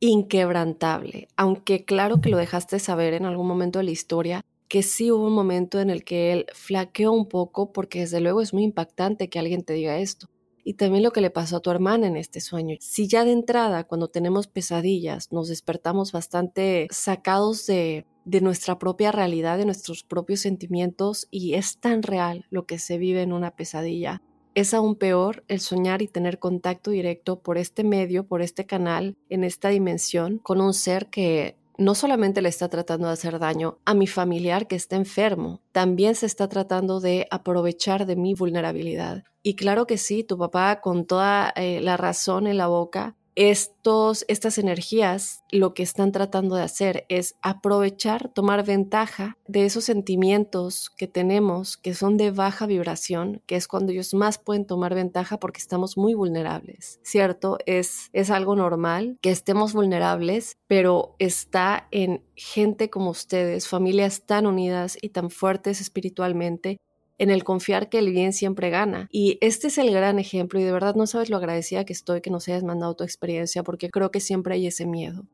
inquebrantable, 0.00 1.28
aunque 1.36 1.84
claro 1.84 2.22
que 2.22 2.30
lo 2.30 2.38
dejaste 2.38 2.78
saber 2.78 3.12
en 3.12 3.26
algún 3.26 3.46
momento 3.46 3.80
de 3.80 3.84
la 3.84 3.90
historia, 3.90 4.40
que 4.68 4.82
sí 4.82 5.10
hubo 5.10 5.26
un 5.26 5.34
momento 5.34 5.78
en 5.78 5.90
el 5.90 6.04
que 6.04 6.32
él 6.32 6.46
flaqueó 6.54 7.12
un 7.12 7.28
poco, 7.28 7.74
porque 7.74 8.00
desde 8.00 8.20
luego 8.20 8.40
es 8.40 8.54
muy 8.54 8.64
impactante 8.64 9.28
que 9.28 9.40
alguien 9.40 9.62
te 9.62 9.74
diga 9.74 9.98
esto 9.98 10.30
y 10.64 10.74
también 10.74 11.02
lo 11.02 11.10
que 11.10 11.20
le 11.20 11.30
pasó 11.30 11.56
a 11.56 11.60
tu 11.60 11.70
hermana 11.70 12.06
en 12.06 12.16
este 12.16 12.40
sueño. 12.40 12.76
Si 12.80 13.08
ya 13.08 13.24
de 13.24 13.32
entrada, 13.32 13.84
cuando 13.84 14.08
tenemos 14.08 14.46
pesadillas, 14.46 15.32
nos 15.32 15.48
despertamos 15.48 16.12
bastante 16.12 16.88
sacados 16.90 17.66
de, 17.66 18.06
de 18.24 18.40
nuestra 18.40 18.78
propia 18.78 19.12
realidad, 19.12 19.58
de 19.58 19.64
nuestros 19.64 20.04
propios 20.04 20.40
sentimientos, 20.40 21.28
y 21.30 21.54
es 21.54 21.78
tan 21.78 22.02
real 22.02 22.46
lo 22.50 22.66
que 22.66 22.78
se 22.78 22.98
vive 22.98 23.22
en 23.22 23.32
una 23.32 23.56
pesadilla, 23.56 24.22
es 24.54 24.74
aún 24.74 24.96
peor 24.96 25.44
el 25.46 25.60
soñar 25.60 26.02
y 26.02 26.08
tener 26.08 26.40
contacto 26.40 26.90
directo 26.90 27.40
por 27.40 27.58
este 27.58 27.84
medio, 27.84 28.26
por 28.26 28.42
este 28.42 28.66
canal, 28.66 29.16
en 29.28 29.44
esta 29.44 29.68
dimensión, 29.68 30.38
con 30.38 30.60
un 30.60 30.74
ser 30.74 31.06
que 31.06 31.56
no 31.78 31.94
solamente 31.94 32.42
le 32.42 32.48
está 32.48 32.68
tratando 32.68 33.06
de 33.06 33.12
hacer 33.12 33.38
daño 33.38 33.78
a 33.84 33.94
mi 33.94 34.06
familiar 34.06 34.66
que 34.66 34.76
está 34.76 34.96
enfermo, 34.96 35.62
también 35.72 36.16
se 36.16 36.26
está 36.26 36.48
tratando 36.48 37.00
de 37.00 37.28
aprovechar 37.30 38.04
de 38.04 38.16
mi 38.16 38.34
vulnerabilidad. 38.34 39.22
Y 39.42 39.54
claro 39.54 39.86
que 39.86 39.96
sí, 39.96 40.24
tu 40.24 40.36
papá 40.36 40.80
con 40.80 41.06
toda 41.06 41.52
eh, 41.54 41.80
la 41.80 41.96
razón 41.96 42.48
en 42.48 42.58
la 42.58 42.66
boca 42.66 43.16
estos, 43.38 44.24
estas 44.26 44.58
energías 44.58 45.44
lo 45.52 45.72
que 45.72 45.84
están 45.84 46.10
tratando 46.10 46.56
de 46.56 46.62
hacer 46.62 47.06
es 47.08 47.36
aprovechar, 47.40 48.32
tomar 48.34 48.66
ventaja 48.66 49.38
de 49.46 49.64
esos 49.64 49.84
sentimientos 49.84 50.90
que 50.90 51.06
tenemos 51.06 51.76
que 51.76 51.94
son 51.94 52.16
de 52.16 52.32
baja 52.32 52.66
vibración, 52.66 53.40
que 53.46 53.54
es 53.54 53.68
cuando 53.68 53.92
ellos 53.92 54.12
más 54.12 54.38
pueden 54.38 54.66
tomar 54.66 54.92
ventaja 54.92 55.38
porque 55.38 55.60
estamos 55.60 55.96
muy 55.96 56.14
vulnerables, 56.14 56.98
¿cierto? 57.04 57.58
Es, 57.64 58.10
es 58.12 58.30
algo 58.30 58.56
normal 58.56 59.16
que 59.22 59.30
estemos 59.30 59.72
vulnerables, 59.72 60.56
pero 60.66 61.14
está 61.20 61.86
en 61.92 62.24
gente 62.34 62.90
como 62.90 63.10
ustedes, 63.10 63.68
familias 63.68 64.22
tan 64.26 64.48
unidas 64.48 64.98
y 65.00 65.10
tan 65.10 65.30
fuertes 65.30 65.80
espiritualmente 65.80 66.78
en 67.18 67.30
el 67.30 67.44
confiar 67.44 67.88
que 67.88 67.98
el 67.98 68.10
bien 68.10 68.32
siempre 68.32 68.70
gana. 68.70 69.08
Y 69.10 69.38
este 69.40 69.66
es 69.66 69.78
el 69.78 69.90
gran 69.90 70.18
ejemplo 70.18 70.58
y 70.58 70.64
de 70.64 70.72
verdad 70.72 70.94
no 70.94 71.06
sabes 71.06 71.30
lo 71.30 71.36
agradecida 71.36 71.84
que 71.84 71.92
estoy 71.92 72.20
que 72.20 72.30
nos 72.30 72.48
hayas 72.48 72.64
mandado 72.64 72.94
tu 72.94 73.04
experiencia 73.04 73.62
porque 73.62 73.90
creo 73.90 74.10
que 74.10 74.20
siempre 74.20 74.54
hay 74.54 74.66
ese 74.68 74.86
miedo, 74.86 75.26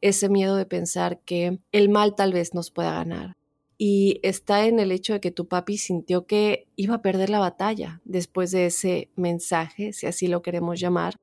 ese 0.00 0.28
miedo 0.28 0.56
de 0.56 0.66
pensar 0.66 1.20
que 1.20 1.58
el 1.72 1.88
mal 1.88 2.14
tal 2.14 2.32
vez 2.32 2.54
nos 2.54 2.70
pueda 2.70 2.92
ganar. 2.92 3.34
Y 3.78 4.20
está 4.22 4.66
en 4.66 4.80
el 4.80 4.90
hecho 4.90 5.12
de 5.12 5.20
que 5.20 5.30
tu 5.30 5.48
papi 5.48 5.76
sintió 5.76 6.26
que 6.26 6.66
iba 6.76 6.94
a 6.94 7.02
perder 7.02 7.28
la 7.28 7.40
batalla 7.40 8.00
después 8.04 8.50
de 8.50 8.66
ese 8.66 9.10
mensaje, 9.16 9.92
si 9.92 10.06
así 10.06 10.28
lo 10.28 10.40
queremos 10.40 10.80
llamar. 10.80 11.16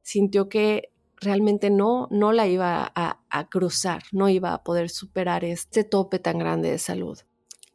Sintió 0.00 0.48
que 0.48 0.90
realmente 1.20 1.68
no, 1.68 2.08
no 2.10 2.32
la 2.32 2.46
iba 2.46 2.90
a, 2.94 3.20
a 3.28 3.48
cruzar, 3.50 4.04
no 4.12 4.30
iba 4.30 4.54
a 4.54 4.62
poder 4.62 4.88
superar 4.88 5.44
este 5.44 5.84
tope 5.84 6.18
tan 6.18 6.38
grande 6.38 6.70
de 6.70 6.78
salud. 6.78 7.18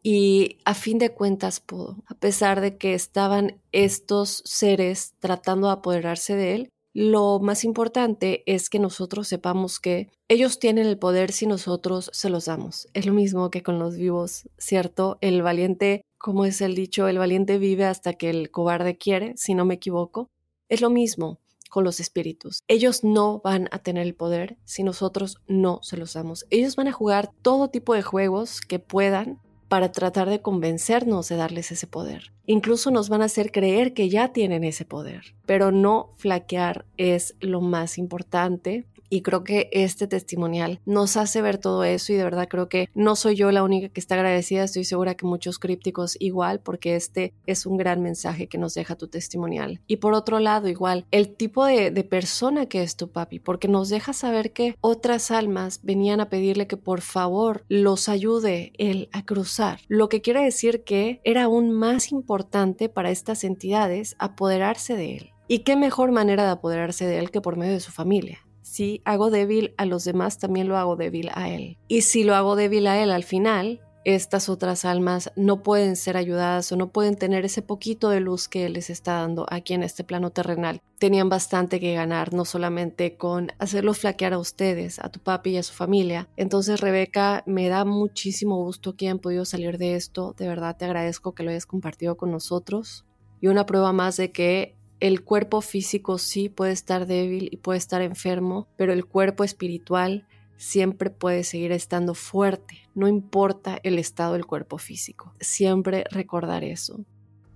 Y 0.03 0.57
a 0.65 0.73
fin 0.73 0.99
de 0.99 1.13
cuentas 1.13 1.61
pudo, 1.61 2.03
a 2.07 2.15
pesar 2.15 2.59
de 2.59 2.77
que 2.77 2.93
estaban 2.93 3.61
estos 3.71 4.43
seres 4.45 5.13
tratando 5.19 5.67
de 5.67 5.73
apoderarse 5.73 6.35
de 6.35 6.55
él, 6.55 6.69
lo 6.93 7.39
más 7.39 7.63
importante 7.63 8.43
es 8.45 8.69
que 8.69 8.77
nosotros 8.77 9.27
sepamos 9.27 9.79
que 9.79 10.09
ellos 10.27 10.59
tienen 10.59 10.85
el 10.85 10.99
poder 10.99 11.31
si 11.31 11.47
nosotros 11.47 12.11
se 12.13 12.29
los 12.29 12.45
damos. 12.45 12.87
Es 12.93 13.05
lo 13.07 13.13
mismo 13.13 13.49
que 13.49 13.63
con 13.63 13.79
los 13.79 13.95
vivos, 13.95 14.47
¿cierto? 14.59 15.17
El 15.21 15.41
valiente, 15.41 16.03
como 16.19 16.45
es 16.45 16.61
el 16.61 16.75
dicho, 16.75 17.07
el 17.07 17.17
valiente 17.17 17.57
vive 17.57 17.85
hasta 17.85 18.13
que 18.13 18.29
el 18.29 18.51
cobarde 18.51 18.97
quiere, 18.97 19.33
si 19.37 19.55
no 19.55 19.65
me 19.65 19.75
equivoco. 19.75 20.29
Es 20.69 20.81
lo 20.81 20.91
mismo 20.91 21.39
con 21.71 21.83
los 21.83 21.99
espíritus. 21.99 22.61
Ellos 22.67 23.03
no 23.03 23.41
van 23.43 23.69
a 23.71 23.79
tener 23.79 24.05
el 24.05 24.13
poder 24.13 24.57
si 24.63 24.83
nosotros 24.83 25.37
no 25.47 25.79
se 25.81 25.97
los 25.97 26.13
damos. 26.13 26.45
Ellos 26.51 26.75
van 26.75 26.89
a 26.89 26.91
jugar 26.91 27.31
todo 27.41 27.69
tipo 27.69 27.95
de 27.95 28.03
juegos 28.03 28.61
que 28.61 28.77
puedan 28.77 29.39
para 29.67 29.91
tratar 29.91 30.29
de 30.29 30.41
convencernos 30.41 31.29
de 31.29 31.35
darles 31.35 31.71
ese 31.71 31.87
poder. 31.87 32.31
Incluso 32.45 32.91
nos 32.91 33.09
van 33.09 33.21
a 33.21 33.25
hacer 33.25 33.51
creer 33.51 33.93
que 33.93 34.09
ya 34.09 34.33
tienen 34.33 34.63
ese 34.63 34.85
poder, 34.85 35.35
pero 35.45 35.71
no 35.71 36.11
flaquear 36.17 36.85
es 36.97 37.35
lo 37.39 37.61
más 37.61 37.97
importante 37.97 38.85
y 39.13 39.21
creo 39.21 39.43
que 39.43 39.69
este 39.71 40.07
testimonial 40.07 40.79
nos 40.87 41.17
hace 41.17 41.43
ver 41.43 41.59
todo 41.59 41.83
eso 41.83 42.11
y 42.11 42.15
de 42.15 42.23
verdad 42.23 42.47
creo 42.49 42.67
que 42.67 42.89
no 42.95 43.15
soy 43.15 43.35
yo 43.35 43.51
la 43.51 43.61
única 43.61 43.89
que 43.89 43.99
está 43.99 44.15
agradecida, 44.15 44.63
estoy 44.63 44.85
segura 44.85 45.13
que 45.13 45.27
muchos 45.27 45.59
crípticos 45.59 46.17
igual 46.19 46.61
porque 46.61 46.95
este 46.95 47.31
es 47.45 47.67
un 47.67 47.77
gran 47.77 48.01
mensaje 48.01 48.47
que 48.47 48.57
nos 48.57 48.73
deja 48.73 48.95
tu 48.95 49.07
testimonial. 49.07 49.81
Y 49.85 49.97
por 49.97 50.13
otro 50.13 50.39
lado 50.39 50.67
igual, 50.67 51.05
el 51.11 51.35
tipo 51.35 51.63
de, 51.63 51.91
de 51.91 52.03
persona 52.03 52.65
que 52.65 52.81
es 52.81 52.95
tu 52.95 53.11
papi, 53.11 53.39
porque 53.39 53.67
nos 53.67 53.89
deja 53.89 54.13
saber 54.13 54.51
que 54.51 54.77
otras 54.81 55.29
almas 55.29 55.81
venían 55.83 56.19
a 56.19 56.29
pedirle 56.29 56.65
que 56.65 56.77
por 56.77 57.01
favor 57.01 57.65
los 57.67 58.09
ayude 58.09 58.73
él 58.79 59.09
a 59.11 59.25
cruzar, 59.25 59.81
lo 59.89 60.09
que 60.09 60.21
quiere 60.21 60.43
decir 60.43 60.83
que 60.83 61.21
era 61.23 61.43
aún 61.43 61.69
más 61.69 62.11
importante 62.11 62.89
para 62.89 63.11
estas 63.11 63.43
entidades 63.43 64.15
apoderarse 64.17 64.95
de 64.95 65.17
él. 65.17 65.29
¿Y 65.47 65.59
qué 65.59 65.75
mejor 65.75 66.11
manera 66.11 66.45
de 66.45 66.49
apoderarse 66.49 67.05
de 67.05 67.19
él 67.19 67.29
que 67.29 67.41
por 67.41 67.57
medio 67.57 67.73
de 67.73 67.79
su 67.79 67.91
familia? 67.91 68.39
Si 68.73 69.03
hago 69.05 69.29
débil 69.29 69.75
a 69.77 69.85
los 69.85 70.03
demás, 70.03 70.39
también 70.39 70.67
lo 70.67 70.77
hago 70.77 70.95
débil 70.95 71.29
a 71.35 71.47
Él. 71.47 71.77
Y 71.87 72.01
si 72.01 72.23
lo 72.23 72.33
hago 72.33 72.55
débil 72.55 72.87
a 72.87 72.99
Él 72.99 73.11
al 73.11 73.23
final, 73.23 73.81
estas 74.03 74.49
otras 74.49 74.83
almas 74.83 75.31
no 75.35 75.61
pueden 75.61 75.95
ser 75.95 76.17
ayudadas 76.17 76.71
o 76.71 76.75
no 76.75 76.91
pueden 76.91 77.15
tener 77.15 77.45
ese 77.45 77.61
poquito 77.61 78.09
de 78.09 78.19
luz 78.19 78.47
que 78.47 78.65
Él 78.65 78.73
les 78.73 78.89
está 78.89 79.13
dando 79.19 79.45
aquí 79.51 79.75
en 79.75 79.83
este 79.83 80.03
plano 80.03 80.31
terrenal. 80.31 80.81
Tenían 80.97 81.29
bastante 81.29 81.79
que 81.79 81.93
ganar, 81.93 82.33
no 82.33 82.45
solamente 82.45 83.15
con 83.15 83.51
hacerlos 83.59 83.99
flaquear 83.99 84.33
a 84.33 84.39
ustedes, 84.39 84.97
a 84.97 85.09
tu 85.09 85.19
papi 85.19 85.51
y 85.51 85.57
a 85.57 85.63
su 85.63 85.73
familia. 85.75 86.27
Entonces, 86.35 86.81
Rebeca, 86.81 87.43
me 87.45 87.69
da 87.69 87.85
muchísimo 87.85 88.57
gusto 88.57 88.95
que 88.95 89.05
hayan 89.05 89.19
podido 89.19 89.45
salir 89.45 89.77
de 89.77 89.93
esto. 89.93 90.33
De 90.35 90.47
verdad 90.47 90.77
te 90.77 90.85
agradezco 90.85 91.35
que 91.35 91.43
lo 91.43 91.51
hayas 91.51 91.67
compartido 91.67 92.17
con 92.17 92.31
nosotros. 92.31 93.05
Y 93.39 93.49
una 93.49 93.67
prueba 93.67 93.93
más 93.93 94.17
de 94.17 94.31
que 94.31 94.75
el 95.03 95.21
cuerpo 95.21 95.59
físico 95.59 96.17
sí 96.17 96.47
puede 96.47 96.71
estar 96.71 97.05
débil 97.05 97.49
y 97.51 97.57
puede 97.57 97.77
estar 97.77 98.01
enfermo, 98.01 98.69
pero 98.77 98.93
el 98.93 99.05
cuerpo 99.05 99.43
espiritual 99.43 100.25
siempre 100.55 101.09
puede 101.09 101.43
seguir 101.43 101.73
estando 101.73 102.13
fuerte, 102.13 102.87
no 102.95 103.09
importa 103.09 103.77
el 103.83 103.99
estado 103.99 104.31
del 104.31 104.45
cuerpo 104.45 104.77
físico. 104.77 105.33
Siempre 105.41 106.05
recordar 106.09 106.63
eso. 106.63 107.03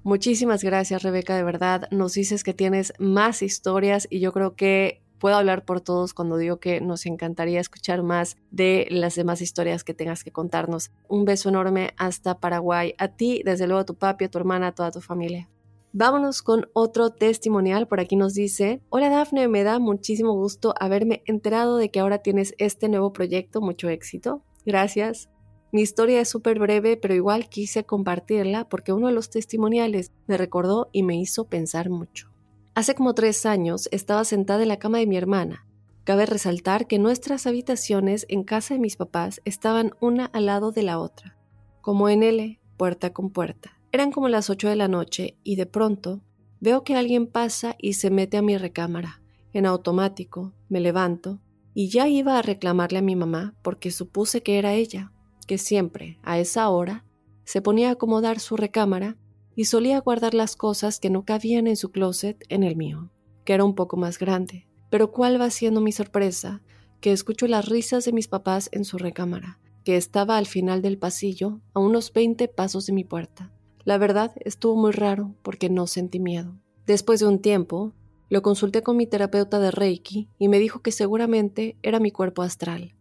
Muchísimas 0.04 0.62
gracias 0.62 1.04
Rebeca, 1.04 1.38
de 1.38 1.44
verdad. 1.44 1.88
Nos 1.90 2.16
dices 2.16 2.44
que 2.44 2.54
tienes 2.54 2.92
más 3.00 3.42
historias 3.42 4.08
y 4.10 4.20
yo 4.20 4.34
creo 4.34 4.58
que 4.58 5.02
puedo 5.18 5.38
hablar 5.38 5.64
por 5.64 5.80
todos 5.80 6.14
cuando 6.14 6.36
digo 6.36 6.60
que 6.60 6.82
nos 6.82 7.06
encantaría 7.06 7.62
escuchar 7.62 8.04
más 8.04 8.36
de 8.52 8.88
las 8.90 9.16
demás 9.16 9.42
historias 9.42 9.86
que 9.86 9.94
tengas 9.94 10.26
que 10.26 10.34
contarnos. 10.34 10.92
Un 11.08 11.24
beso 11.24 11.48
enorme 11.48 11.94
hasta 11.96 12.42
Paraguay. 12.42 12.94
A 12.98 13.08
ti, 13.08 13.42
desde 13.46 13.68
luego 13.68 13.80
a 13.80 13.86
tu 13.86 13.96
papi, 13.96 14.26
a 14.26 14.30
tu 14.30 14.38
hermana, 14.38 14.68
a 14.68 14.76
toda 14.76 14.92
tu 14.92 15.00
familia. 15.00 15.48
Vámonos 15.94 16.42
con 16.42 16.68
otro 16.74 17.10
testimonial. 17.10 17.88
Por 17.88 18.00
aquí 18.00 18.16
nos 18.16 18.34
dice, 18.34 18.82
hola 18.90 19.10
Dafne, 19.10 19.48
me 19.48 19.64
da 19.64 19.80
muchísimo 19.80 20.34
gusto 20.34 20.74
haberme 20.80 21.24
enterado 21.26 21.78
de 21.78 21.90
que 21.90 22.00
ahora 22.00 22.20
tienes 22.20 22.54
este 22.58 22.90
nuevo 22.90 23.14
proyecto. 23.14 23.62
Mucho 23.62 23.90
éxito. 23.90 24.44
Gracias. 24.66 25.30
Mi 25.72 25.82
historia 25.82 26.22
es 26.22 26.30
súper 26.30 26.60
breve, 26.60 26.98
pero 26.98 27.14
igual 27.14 27.50
quise 27.50 27.84
compartirla 27.84 28.70
porque 28.70 28.94
uno 28.94 29.08
de 29.08 29.14
los 29.14 29.30
testimoniales 29.30 30.12
me 30.28 30.38
recordó 30.38 30.90
y 30.92 31.04
me 31.04 31.20
hizo 31.20 31.46
pensar 31.46 31.90
mucho. 31.90 32.30
Hace 32.74 32.94
como 32.94 33.16
tres 33.16 33.46
años 33.46 33.90
estaba 33.92 34.24
sentada 34.24 34.62
en 34.62 34.70
la 34.70 34.80
cama 34.80 35.00
de 35.00 35.08
mi 35.08 35.18
hermana. 35.18 35.66
Cabe 36.04 36.26
resaltar 36.26 36.88
que 36.88 37.00
nuestras 37.00 37.48
habitaciones 37.48 38.26
en 38.30 38.44
casa 38.44 38.76
de 38.76 38.80
mis 38.80 38.96
papás 38.96 39.42
estaban 39.44 39.92
una 40.00 40.26
al 40.26 40.46
lado 40.46 40.72
de 40.72 40.84
la 40.84 41.00
otra, 41.00 41.36
como 41.82 42.08
en 42.08 42.24
L, 42.24 42.62
puerta 42.78 43.12
con 43.12 43.30
puerta. 43.32 43.77
Eran 43.92 44.12
como 44.12 44.30
las 44.30 44.50
ocho 44.50 44.70
de 44.70 44.76
la 44.76 44.88
noche 44.88 45.38
y 45.44 45.56
de 45.56 45.66
pronto 45.66 46.22
veo 46.60 46.84
que 46.84 46.96
alguien 46.96 47.28
pasa 47.28 47.76
y 47.80 47.94
se 47.94 48.10
mete 48.10 48.38
a 48.38 48.42
mi 48.42 48.58
recámara. 48.58 49.22
En 49.54 49.66
automático 49.66 50.54
me 50.70 50.80
levanto 50.80 51.40
y 51.74 51.90
ya 51.90 52.08
iba 52.08 52.38
a 52.38 52.42
reclamarle 52.42 53.00
a 53.00 53.04
mi 53.04 53.16
mamá 53.16 53.56
porque 53.62 53.92
supuse 53.92 54.44
que 54.44 54.58
era 54.58 54.74
ella, 54.74 55.12
que 55.48 55.58
siempre, 55.58 56.20
a 56.24 56.40
esa 56.40 56.70
hora, 56.70 57.06
se 57.46 57.62
ponía 57.62 57.90
a 57.90 57.92
acomodar 57.94 58.40
su 58.40 58.58
recámara 58.58 59.18
y 59.56 59.66
solía 59.66 60.00
guardar 60.02 60.34
las 60.34 60.56
cosas 60.56 61.00
que 61.00 61.10
no 61.10 61.24
cabían 61.24 61.66
en 61.66 61.78
su 61.78 61.92
closet 61.92 62.44
en 62.50 62.64
el 62.64 62.76
mío, 62.76 63.12
que 63.46 63.54
era 63.54 63.64
un 63.64 63.74
poco 63.74 63.96
más 63.96 64.20
grande. 64.20 64.68
Pero 64.90 65.12
cuál 65.12 65.40
va 65.40 65.50
siendo 65.50 65.80
mi 65.80 65.92
sorpresa, 65.92 66.62
que 67.00 67.12
escucho 67.12 67.48
las 67.48 67.68
risas 67.68 68.06
de 68.06 68.12
mis 68.12 68.28
papás 68.28 68.70
en 68.72 68.84
su 68.84 68.98
recámara, 68.98 69.60
que 69.84 69.98
estaba 69.98 70.38
al 70.38 70.46
final 70.46 70.82
del 70.82 70.98
pasillo, 70.98 71.62
a 71.74 71.80
unos 71.80 72.12
20 72.12 72.48
pasos 72.50 72.86
de 72.86 72.94
mi 72.94 73.04
puerta. 73.04 73.54
La 73.88 73.98
verdad 73.98 74.34
estuvo 74.44 74.76
muy 74.76 74.92
raro 74.92 75.34
porque 75.44 75.70
no 75.70 75.88
sentí 75.88 76.20
miedo. 76.20 76.58
Después 76.86 77.22
de 77.22 77.28
un 77.28 77.40
tiempo, 77.40 77.94
lo 78.28 78.42
consulté 78.42 78.84
con 78.84 78.98
mi 78.98 79.08
terapeuta 79.08 79.60
de 79.60 79.72
Reiki 79.72 80.28
y 80.38 80.50
me 80.50 80.60
dijo 80.60 80.82
que 80.82 80.92
seguramente 80.92 81.78
era 81.84 82.02
mi 82.02 82.12
cuerpo 82.12 82.42
astral. 82.42 82.96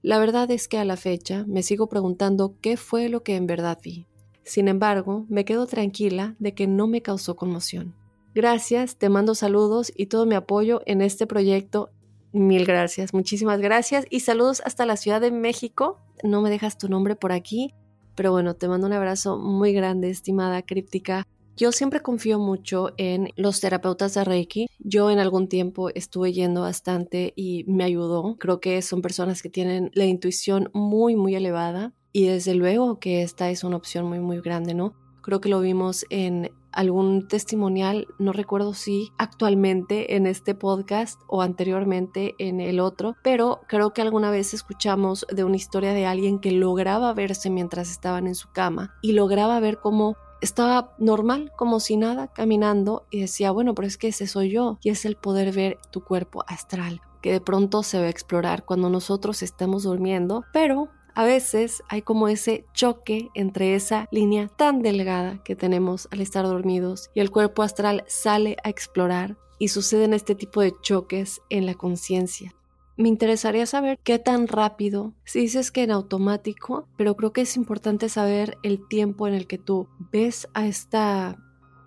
La 0.00 0.20
verdad 0.20 0.48
es 0.52 0.68
que 0.68 0.78
a 0.78 0.84
la 0.84 0.96
fecha 0.96 1.44
me 1.48 1.64
sigo 1.64 1.88
preguntando 1.88 2.54
qué 2.60 2.76
fue 2.76 3.08
lo 3.08 3.24
que 3.24 3.34
en 3.34 3.48
verdad 3.48 3.80
vi. 3.82 4.06
Sin 4.44 4.68
embargo, 4.68 5.26
me 5.28 5.44
quedo 5.44 5.66
tranquila 5.66 6.36
de 6.38 6.54
que 6.54 6.68
no 6.68 6.86
me 6.86 7.02
causó 7.02 7.34
conmoción. 7.34 7.96
Gracias, 8.32 8.94
te 8.94 9.08
mando 9.08 9.34
saludos 9.34 9.92
y 9.96 10.06
todo 10.06 10.24
mi 10.24 10.36
apoyo 10.36 10.82
en 10.86 11.02
este 11.02 11.26
proyecto. 11.26 11.90
Mil 12.30 12.64
gracias, 12.64 13.12
muchísimas 13.12 13.58
gracias 13.58 14.06
y 14.08 14.20
saludos 14.20 14.62
hasta 14.64 14.86
la 14.86 14.96
Ciudad 14.96 15.20
de 15.20 15.32
México. 15.32 15.98
No 16.22 16.42
me 16.42 16.50
dejas 16.50 16.78
tu 16.78 16.88
nombre 16.88 17.16
por 17.16 17.32
aquí. 17.32 17.74
Pero 18.18 18.32
bueno, 18.32 18.54
te 18.54 18.66
mando 18.66 18.88
un 18.88 18.92
abrazo 18.92 19.38
muy 19.38 19.72
grande, 19.72 20.10
estimada 20.10 20.62
críptica. 20.62 21.24
Yo 21.56 21.70
siempre 21.70 22.00
confío 22.00 22.40
mucho 22.40 22.90
en 22.96 23.28
los 23.36 23.60
terapeutas 23.60 24.14
de 24.14 24.24
Reiki. 24.24 24.66
Yo 24.80 25.12
en 25.12 25.20
algún 25.20 25.48
tiempo 25.48 25.90
estuve 25.90 26.32
yendo 26.32 26.62
bastante 26.62 27.32
y 27.36 27.62
me 27.68 27.84
ayudó. 27.84 28.34
Creo 28.40 28.58
que 28.58 28.82
son 28.82 29.02
personas 29.02 29.40
que 29.40 29.50
tienen 29.50 29.92
la 29.94 30.04
intuición 30.04 30.68
muy, 30.74 31.14
muy 31.14 31.36
elevada. 31.36 31.94
Y 32.12 32.26
desde 32.26 32.56
luego 32.56 32.98
que 32.98 33.22
esta 33.22 33.50
es 33.50 33.62
una 33.62 33.76
opción 33.76 34.06
muy, 34.06 34.18
muy 34.18 34.40
grande, 34.40 34.74
¿no? 34.74 34.94
Creo 35.22 35.40
que 35.40 35.48
lo 35.48 35.60
vimos 35.60 36.04
en 36.10 36.50
algún 36.78 37.26
testimonial, 37.26 38.06
no 38.20 38.32
recuerdo 38.32 38.72
si 38.72 39.10
actualmente 39.18 40.14
en 40.14 40.28
este 40.28 40.54
podcast 40.54 41.20
o 41.26 41.42
anteriormente 41.42 42.36
en 42.38 42.60
el 42.60 42.78
otro, 42.78 43.16
pero 43.24 43.62
creo 43.66 43.92
que 43.92 44.00
alguna 44.00 44.30
vez 44.30 44.54
escuchamos 44.54 45.26
de 45.28 45.42
una 45.42 45.56
historia 45.56 45.92
de 45.92 46.06
alguien 46.06 46.38
que 46.38 46.52
lograba 46.52 47.12
verse 47.14 47.50
mientras 47.50 47.90
estaban 47.90 48.28
en 48.28 48.36
su 48.36 48.52
cama 48.52 48.94
y 49.02 49.10
lograba 49.10 49.58
ver 49.58 49.78
cómo 49.78 50.16
estaba 50.40 50.94
normal, 50.98 51.50
como 51.56 51.80
si 51.80 51.96
nada, 51.96 52.28
caminando 52.28 53.06
y 53.10 53.22
decía, 53.22 53.50
bueno, 53.50 53.74
pero 53.74 53.88
es 53.88 53.98
que 53.98 54.08
ese 54.08 54.28
soy 54.28 54.50
yo 54.50 54.78
y 54.80 54.90
es 54.90 55.04
el 55.04 55.16
poder 55.16 55.52
ver 55.52 55.80
tu 55.90 56.04
cuerpo 56.04 56.44
astral 56.46 57.00
que 57.20 57.32
de 57.32 57.40
pronto 57.40 57.82
se 57.82 57.98
va 57.98 58.04
a 58.04 58.10
explorar 58.10 58.64
cuando 58.64 58.88
nosotros 58.90 59.42
estamos 59.42 59.82
durmiendo, 59.82 60.44
pero 60.52 60.90
a 61.18 61.24
veces 61.24 61.82
hay 61.88 62.02
como 62.02 62.28
ese 62.28 62.64
choque 62.74 63.28
entre 63.34 63.74
esa 63.74 64.06
línea 64.12 64.46
tan 64.46 64.82
delgada 64.82 65.42
que 65.42 65.56
tenemos 65.56 66.06
al 66.12 66.20
estar 66.20 66.44
dormidos 66.44 67.10
y 67.12 67.18
el 67.18 67.32
cuerpo 67.32 67.64
astral 67.64 68.04
sale 68.06 68.56
a 68.62 68.68
explorar 68.68 69.36
y 69.58 69.66
suceden 69.66 70.14
este 70.14 70.36
tipo 70.36 70.60
de 70.60 70.72
choques 70.80 71.40
en 71.50 71.66
la 71.66 71.74
conciencia. 71.74 72.54
Me 72.96 73.08
interesaría 73.08 73.66
saber 73.66 73.98
qué 74.04 74.20
tan 74.20 74.46
rápido, 74.46 75.12
si 75.24 75.40
dices 75.40 75.72
que 75.72 75.82
en 75.82 75.90
automático, 75.90 76.86
pero 76.96 77.16
creo 77.16 77.32
que 77.32 77.40
es 77.40 77.56
importante 77.56 78.08
saber 78.08 78.56
el 78.62 78.86
tiempo 78.86 79.26
en 79.26 79.34
el 79.34 79.48
que 79.48 79.58
tú 79.58 79.88
ves 80.12 80.48
a 80.54 80.68
esta 80.68 81.36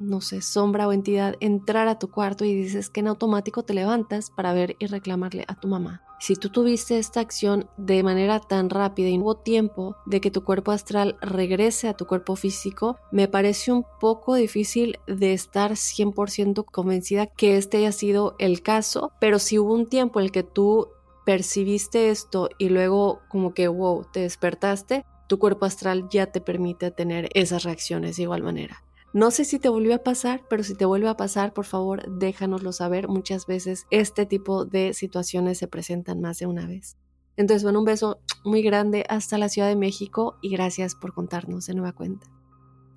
no 0.01 0.19
sé, 0.19 0.41
sombra 0.41 0.89
o 0.89 0.91
entidad 0.91 1.35
entrar 1.39 1.87
a 1.87 1.99
tu 1.99 2.11
cuarto 2.11 2.43
y 2.43 2.53
dices 2.53 2.89
que 2.89 2.99
en 2.99 3.07
automático 3.07 3.63
te 3.63 3.75
levantas 3.75 4.29
para 4.29 4.51
ver 4.51 4.75
y 4.79 4.87
reclamarle 4.87 5.45
a 5.47 5.55
tu 5.57 5.69
mamá. 5.69 6.01
Si 6.21 6.35
tú 6.35 6.49
tuviste 6.49 6.99
esta 6.99 7.19
acción 7.19 7.67
de 7.77 8.03
manera 8.03 8.39
tan 8.39 8.69
rápida 8.69 9.09
y 9.09 9.17
no 9.17 9.23
hubo 9.23 9.37
tiempo 9.37 9.95
de 10.05 10.21
que 10.21 10.29
tu 10.29 10.43
cuerpo 10.43 10.71
astral 10.71 11.17
regrese 11.19 11.87
a 11.87 11.95
tu 11.95 12.05
cuerpo 12.05 12.35
físico, 12.35 12.99
me 13.11 13.27
parece 13.27 13.71
un 13.71 13.87
poco 13.99 14.35
difícil 14.35 14.99
de 15.07 15.33
estar 15.33 15.71
100% 15.71 16.63
convencida 16.65 17.25
que 17.25 17.57
este 17.57 17.77
haya 17.77 17.91
sido 17.91 18.35
el 18.37 18.61
caso, 18.61 19.13
pero 19.19 19.39
si 19.39 19.57
hubo 19.57 19.73
un 19.73 19.89
tiempo 19.89 20.19
en 20.19 20.25
el 20.25 20.31
que 20.31 20.43
tú 20.43 20.89
percibiste 21.25 22.11
esto 22.11 22.49
y 22.59 22.69
luego 22.69 23.21
como 23.27 23.55
que 23.55 23.67
wow, 23.67 24.05
te 24.13 24.19
despertaste, 24.19 25.05
tu 25.25 25.39
cuerpo 25.39 25.65
astral 25.65 26.07
ya 26.11 26.27
te 26.27 26.39
permite 26.39 26.91
tener 26.91 27.29
esas 27.33 27.63
reacciones 27.63 28.17
de 28.17 28.23
igual 28.23 28.43
manera. 28.43 28.83
No 29.13 29.29
sé 29.29 29.43
si 29.43 29.59
te 29.59 29.67
volvió 29.67 29.95
a 29.95 30.03
pasar, 30.03 30.43
pero 30.49 30.63
si 30.63 30.73
te 30.73 30.85
vuelve 30.85 31.09
a 31.09 31.17
pasar, 31.17 31.53
por 31.53 31.65
favor, 31.65 32.09
déjanoslo 32.17 32.71
saber. 32.71 33.09
Muchas 33.09 33.45
veces 33.45 33.85
este 33.91 34.25
tipo 34.25 34.63
de 34.63 34.93
situaciones 34.93 35.57
se 35.57 35.67
presentan 35.67 36.21
más 36.21 36.39
de 36.39 36.45
una 36.45 36.65
vez. 36.65 36.97
Entonces, 37.35 37.63
bueno, 37.63 37.79
un 37.79 37.85
beso 37.85 38.19
muy 38.45 38.61
grande 38.61 39.05
hasta 39.09 39.37
la 39.37 39.49
Ciudad 39.49 39.67
de 39.67 39.75
México 39.75 40.37
y 40.41 40.49
gracias 40.49 40.95
por 40.95 41.13
contarnos 41.13 41.65
de 41.65 41.73
nueva 41.73 41.91
cuenta. 41.91 42.27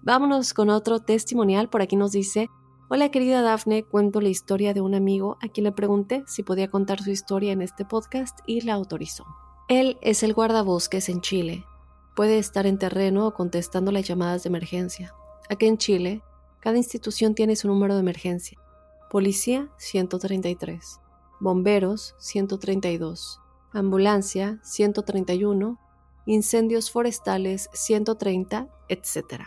Vámonos 0.03 0.55
con 0.55 0.71
otro 0.71 1.01
testimonial. 1.01 1.69
Por 1.69 1.83
aquí 1.83 1.97
nos 1.97 2.13
dice, 2.13 2.49
hola 2.89 3.11
querida 3.11 3.43
Dafne, 3.43 3.83
cuento 3.83 4.21
la 4.21 4.29
historia 4.29 4.73
de 4.73 4.83
un 4.83 4.95
amigo 4.95 5.37
a 5.43 5.49
quien 5.49 5.65
le 5.65 5.73
pregunté 5.73 6.23
si 6.29 6.45
podía 6.45 6.71
contar 6.71 7.03
su 7.03 7.11
historia 7.11 7.53
en 7.53 7.63
este 7.63 7.85
podcast 7.85 8.39
y 8.47 8.61
la 8.61 8.75
autorizó. 8.75 9.25
Él 9.69 9.99
es 10.01 10.23
el 10.23 10.35
guardabosques 10.35 11.09
en 11.09 11.23
Chile. 11.23 11.65
Puede 12.15 12.39
estar 12.39 12.67
en 12.67 12.79
terreno 12.79 13.27
o 13.27 13.35
contestando 13.35 13.91
las 13.91 14.07
llamadas 14.07 14.45
de 14.45 14.49
emergencia. 14.49 15.15
Aquí 15.49 15.67
en 15.67 15.77
Chile, 15.77 16.23
cada 16.61 16.79
institución 16.79 17.35
tiene 17.35 17.55
su 17.55 17.69
número 17.69 17.95
de 17.95 18.01
emergencia. 18.01 18.59
Policía 19.11 19.69
133, 19.77 21.01
bomberos 21.39 22.15
132, 22.19 23.41
ambulancia 23.73 24.59
131, 24.63 25.79
incendios 26.25 26.91
forestales 26.91 27.69
130, 27.75 28.69
etc. 28.89 29.43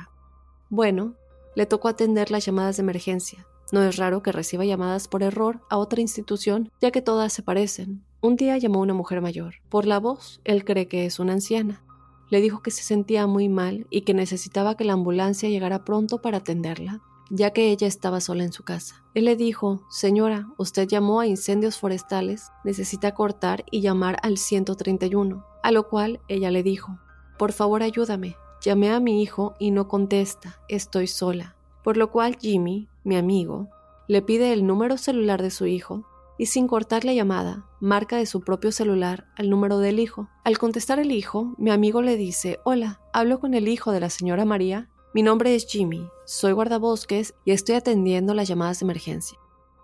Bueno, 0.70 1.16
le 1.56 1.66
tocó 1.66 1.88
atender 1.88 2.30
las 2.30 2.46
llamadas 2.46 2.78
de 2.78 2.84
emergencia. 2.84 3.48
No 3.72 3.82
es 3.82 3.98
raro 3.98 4.22
que 4.22 4.32
reciba 4.32 4.66
llamadas 4.66 5.08
por 5.08 5.24
error 5.24 5.62
a 5.70 5.78
otra 5.78 6.02
institución, 6.02 6.72
ya 6.80 6.92
que 6.92 7.02
todas 7.02 7.34
se 7.34 7.42
parecen. 7.42 8.06
Un 8.22 8.36
día 8.36 8.58
llamó 8.60 8.80
una 8.82 8.94
mujer 8.94 9.20
mayor. 9.22 9.56
Por 9.68 9.88
la 9.88 10.00
voz, 10.00 10.42
él 10.44 10.64
cree 10.64 10.88
que 10.88 11.06
es 11.06 11.20
una 11.20 11.34
anciana 11.34 11.84
le 12.30 12.42
dijo 12.42 12.62
que 12.62 12.72
se 12.72 12.84
sentía 12.84 13.28
muy 13.28 13.50
mal 13.50 13.88
y 13.90 14.02
que 14.02 14.14
necesitaba 14.14 14.76
que 14.76 14.84
la 14.84 14.94
ambulancia 14.94 15.50
llegara 15.50 15.86
pronto 15.86 16.22
para 16.22 16.38
atenderla, 16.38 17.02
ya 17.30 17.52
que 17.52 17.72
ella 17.72 17.88
estaba 17.88 18.22
sola 18.22 18.44
en 18.44 18.54
su 18.54 18.64
casa. 18.64 19.04
Él 19.14 19.26
le 19.26 19.36
dijo, 19.36 19.82
Señora, 19.90 20.48
usted 20.58 20.88
llamó 20.88 21.20
a 21.20 21.28
incendios 21.28 21.78
forestales, 21.78 22.52
necesita 22.64 23.14
cortar 23.14 23.64
y 23.72 23.82
llamar 23.82 24.18
al 24.24 24.38
131, 24.38 25.46
a 25.64 25.72
lo 25.72 25.88
cual 25.88 26.20
ella 26.28 26.52
le 26.52 26.64
dijo, 26.64 27.00
Por 27.38 27.52
favor 27.52 27.84
ayúdame, 27.84 28.36
llamé 28.62 28.92
a 28.92 29.00
mi 29.00 29.22
hijo 29.22 29.56
y 29.60 29.72
no 29.72 29.88
contesta, 29.88 30.60
estoy 30.68 31.08
sola. 31.08 31.56
Por 31.84 31.98
lo 31.98 32.12
cual 32.12 32.38
Jimmy, 32.40 32.90
mi 33.04 33.16
amigo, 33.16 33.70
le 34.08 34.22
pide 34.22 34.54
el 34.54 34.66
número 34.66 34.98
celular 34.98 35.42
de 35.42 35.52
su 35.52 35.66
hijo 35.66 36.06
y 36.38 36.48
sin 36.48 36.68
cortar 36.68 37.06
la 37.06 37.14
llamada, 37.14 37.66
marca 37.80 38.18
de 38.18 38.26
su 38.26 38.42
propio 38.42 38.72
celular 38.72 39.28
al 39.36 39.50
número 39.50 39.80
del 39.80 40.00
hijo. 40.00 40.30
Al 40.44 40.58
contestar 40.58 41.00
el 41.00 41.12
hijo, 41.12 41.56
mi 41.58 41.72
amigo 41.72 42.02
le 42.02 42.16
dice, 42.16 42.60
Hola, 42.64 43.02
hablo 43.14 43.40
con 43.40 43.54
el 43.54 43.68
hijo 43.68 43.92
de 43.92 44.00
la 44.00 44.10
señora 44.10 44.46
María. 44.46 44.90
Mi 45.14 45.24
nombre 45.24 45.56
es 45.56 45.68
Jimmy, 45.68 46.08
soy 46.26 46.52
guardabosques 46.52 47.34
y 47.46 47.52
estoy 47.52 47.76
atendiendo 47.76 48.34
las 48.34 48.48
llamadas 48.48 48.80
de 48.80 48.86
emergencia. 48.86 49.38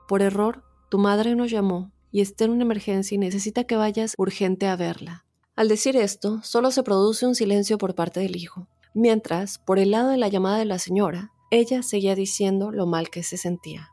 Por 0.07 0.21
error, 0.21 0.63
tu 0.89 0.99
madre 0.99 1.35
nos 1.35 1.49
llamó 1.49 1.91
y 2.11 2.21
está 2.21 2.45
en 2.45 2.51
una 2.51 2.63
emergencia 2.63 3.15
y 3.15 3.17
necesita 3.17 3.63
que 3.63 3.75
vayas 3.75 4.13
urgente 4.17 4.67
a 4.67 4.75
verla. 4.75 5.25
Al 5.55 5.67
decir 5.67 5.97
esto, 5.97 6.41
solo 6.43 6.71
se 6.71 6.83
produce 6.83 7.25
un 7.25 7.35
silencio 7.35 7.77
por 7.77 7.95
parte 7.95 8.19
del 8.19 8.35
hijo, 8.35 8.67
mientras, 8.93 9.57
por 9.59 9.79
el 9.79 9.91
lado 9.91 10.09
de 10.09 10.17
la 10.17 10.27
llamada 10.27 10.57
de 10.57 10.65
la 10.65 10.79
señora, 10.79 11.31
ella 11.51 11.83
seguía 11.83 12.15
diciendo 12.15 12.71
lo 12.71 12.85
mal 12.85 13.09
que 13.09 13.23
se 13.23 13.37
sentía. 13.37 13.89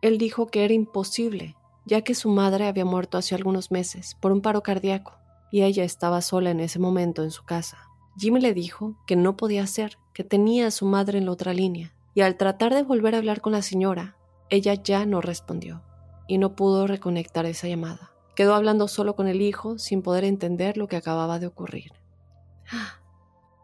Él 0.00 0.18
dijo 0.18 0.46
que 0.46 0.64
era 0.64 0.74
imposible, 0.74 1.56
ya 1.84 2.02
que 2.02 2.14
su 2.14 2.28
madre 2.28 2.66
había 2.66 2.84
muerto 2.84 3.18
hace 3.18 3.34
algunos 3.34 3.70
meses 3.70 4.16
por 4.20 4.32
un 4.32 4.40
paro 4.40 4.62
cardíaco 4.62 5.14
y 5.50 5.62
ella 5.62 5.84
estaba 5.84 6.22
sola 6.22 6.50
en 6.50 6.60
ese 6.60 6.78
momento 6.78 7.22
en 7.22 7.30
su 7.30 7.44
casa. 7.44 7.78
Jimmy 8.16 8.40
le 8.40 8.54
dijo 8.54 8.96
que 9.06 9.16
no 9.16 9.36
podía 9.36 9.66
ser, 9.66 9.98
que 10.14 10.24
tenía 10.24 10.66
a 10.66 10.70
su 10.70 10.86
madre 10.86 11.18
en 11.18 11.26
la 11.26 11.32
otra 11.32 11.54
línea, 11.54 11.94
y 12.14 12.22
al 12.22 12.36
tratar 12.36 12.74
de 12.74 12.82
volver 12.82 13.14
a 13.14 13.18
hablar 13.18 13.40
con 13.40 13.52
la 13.52 13.62
señora, 13.62 14.16
ella 14.50 14.74
ya 14.74 15.06
no 15.06 15.20
respondió 15.20 15.82
y 16.26 16.38
no 16.38 16.56
pudo 16.56 16.86
reconectar 16.86 17.46
esa 17.46 17.68
llamada. 17.68 18.12
Quedó 18.34 18.54
hablando 18.54 18.88
solo 18.88 19.14
con 19.14 19.28
el 19.28 19.42
hijo 19.42 19.78
sin 19.78 20.02
poder 20.02 20.24
entender 20.24 20.76
lo 20.76 20.88
que 20.88 20.96
acababa 20.96 21.38
de 21.38 21.46
ocurrir. 21.46 21.92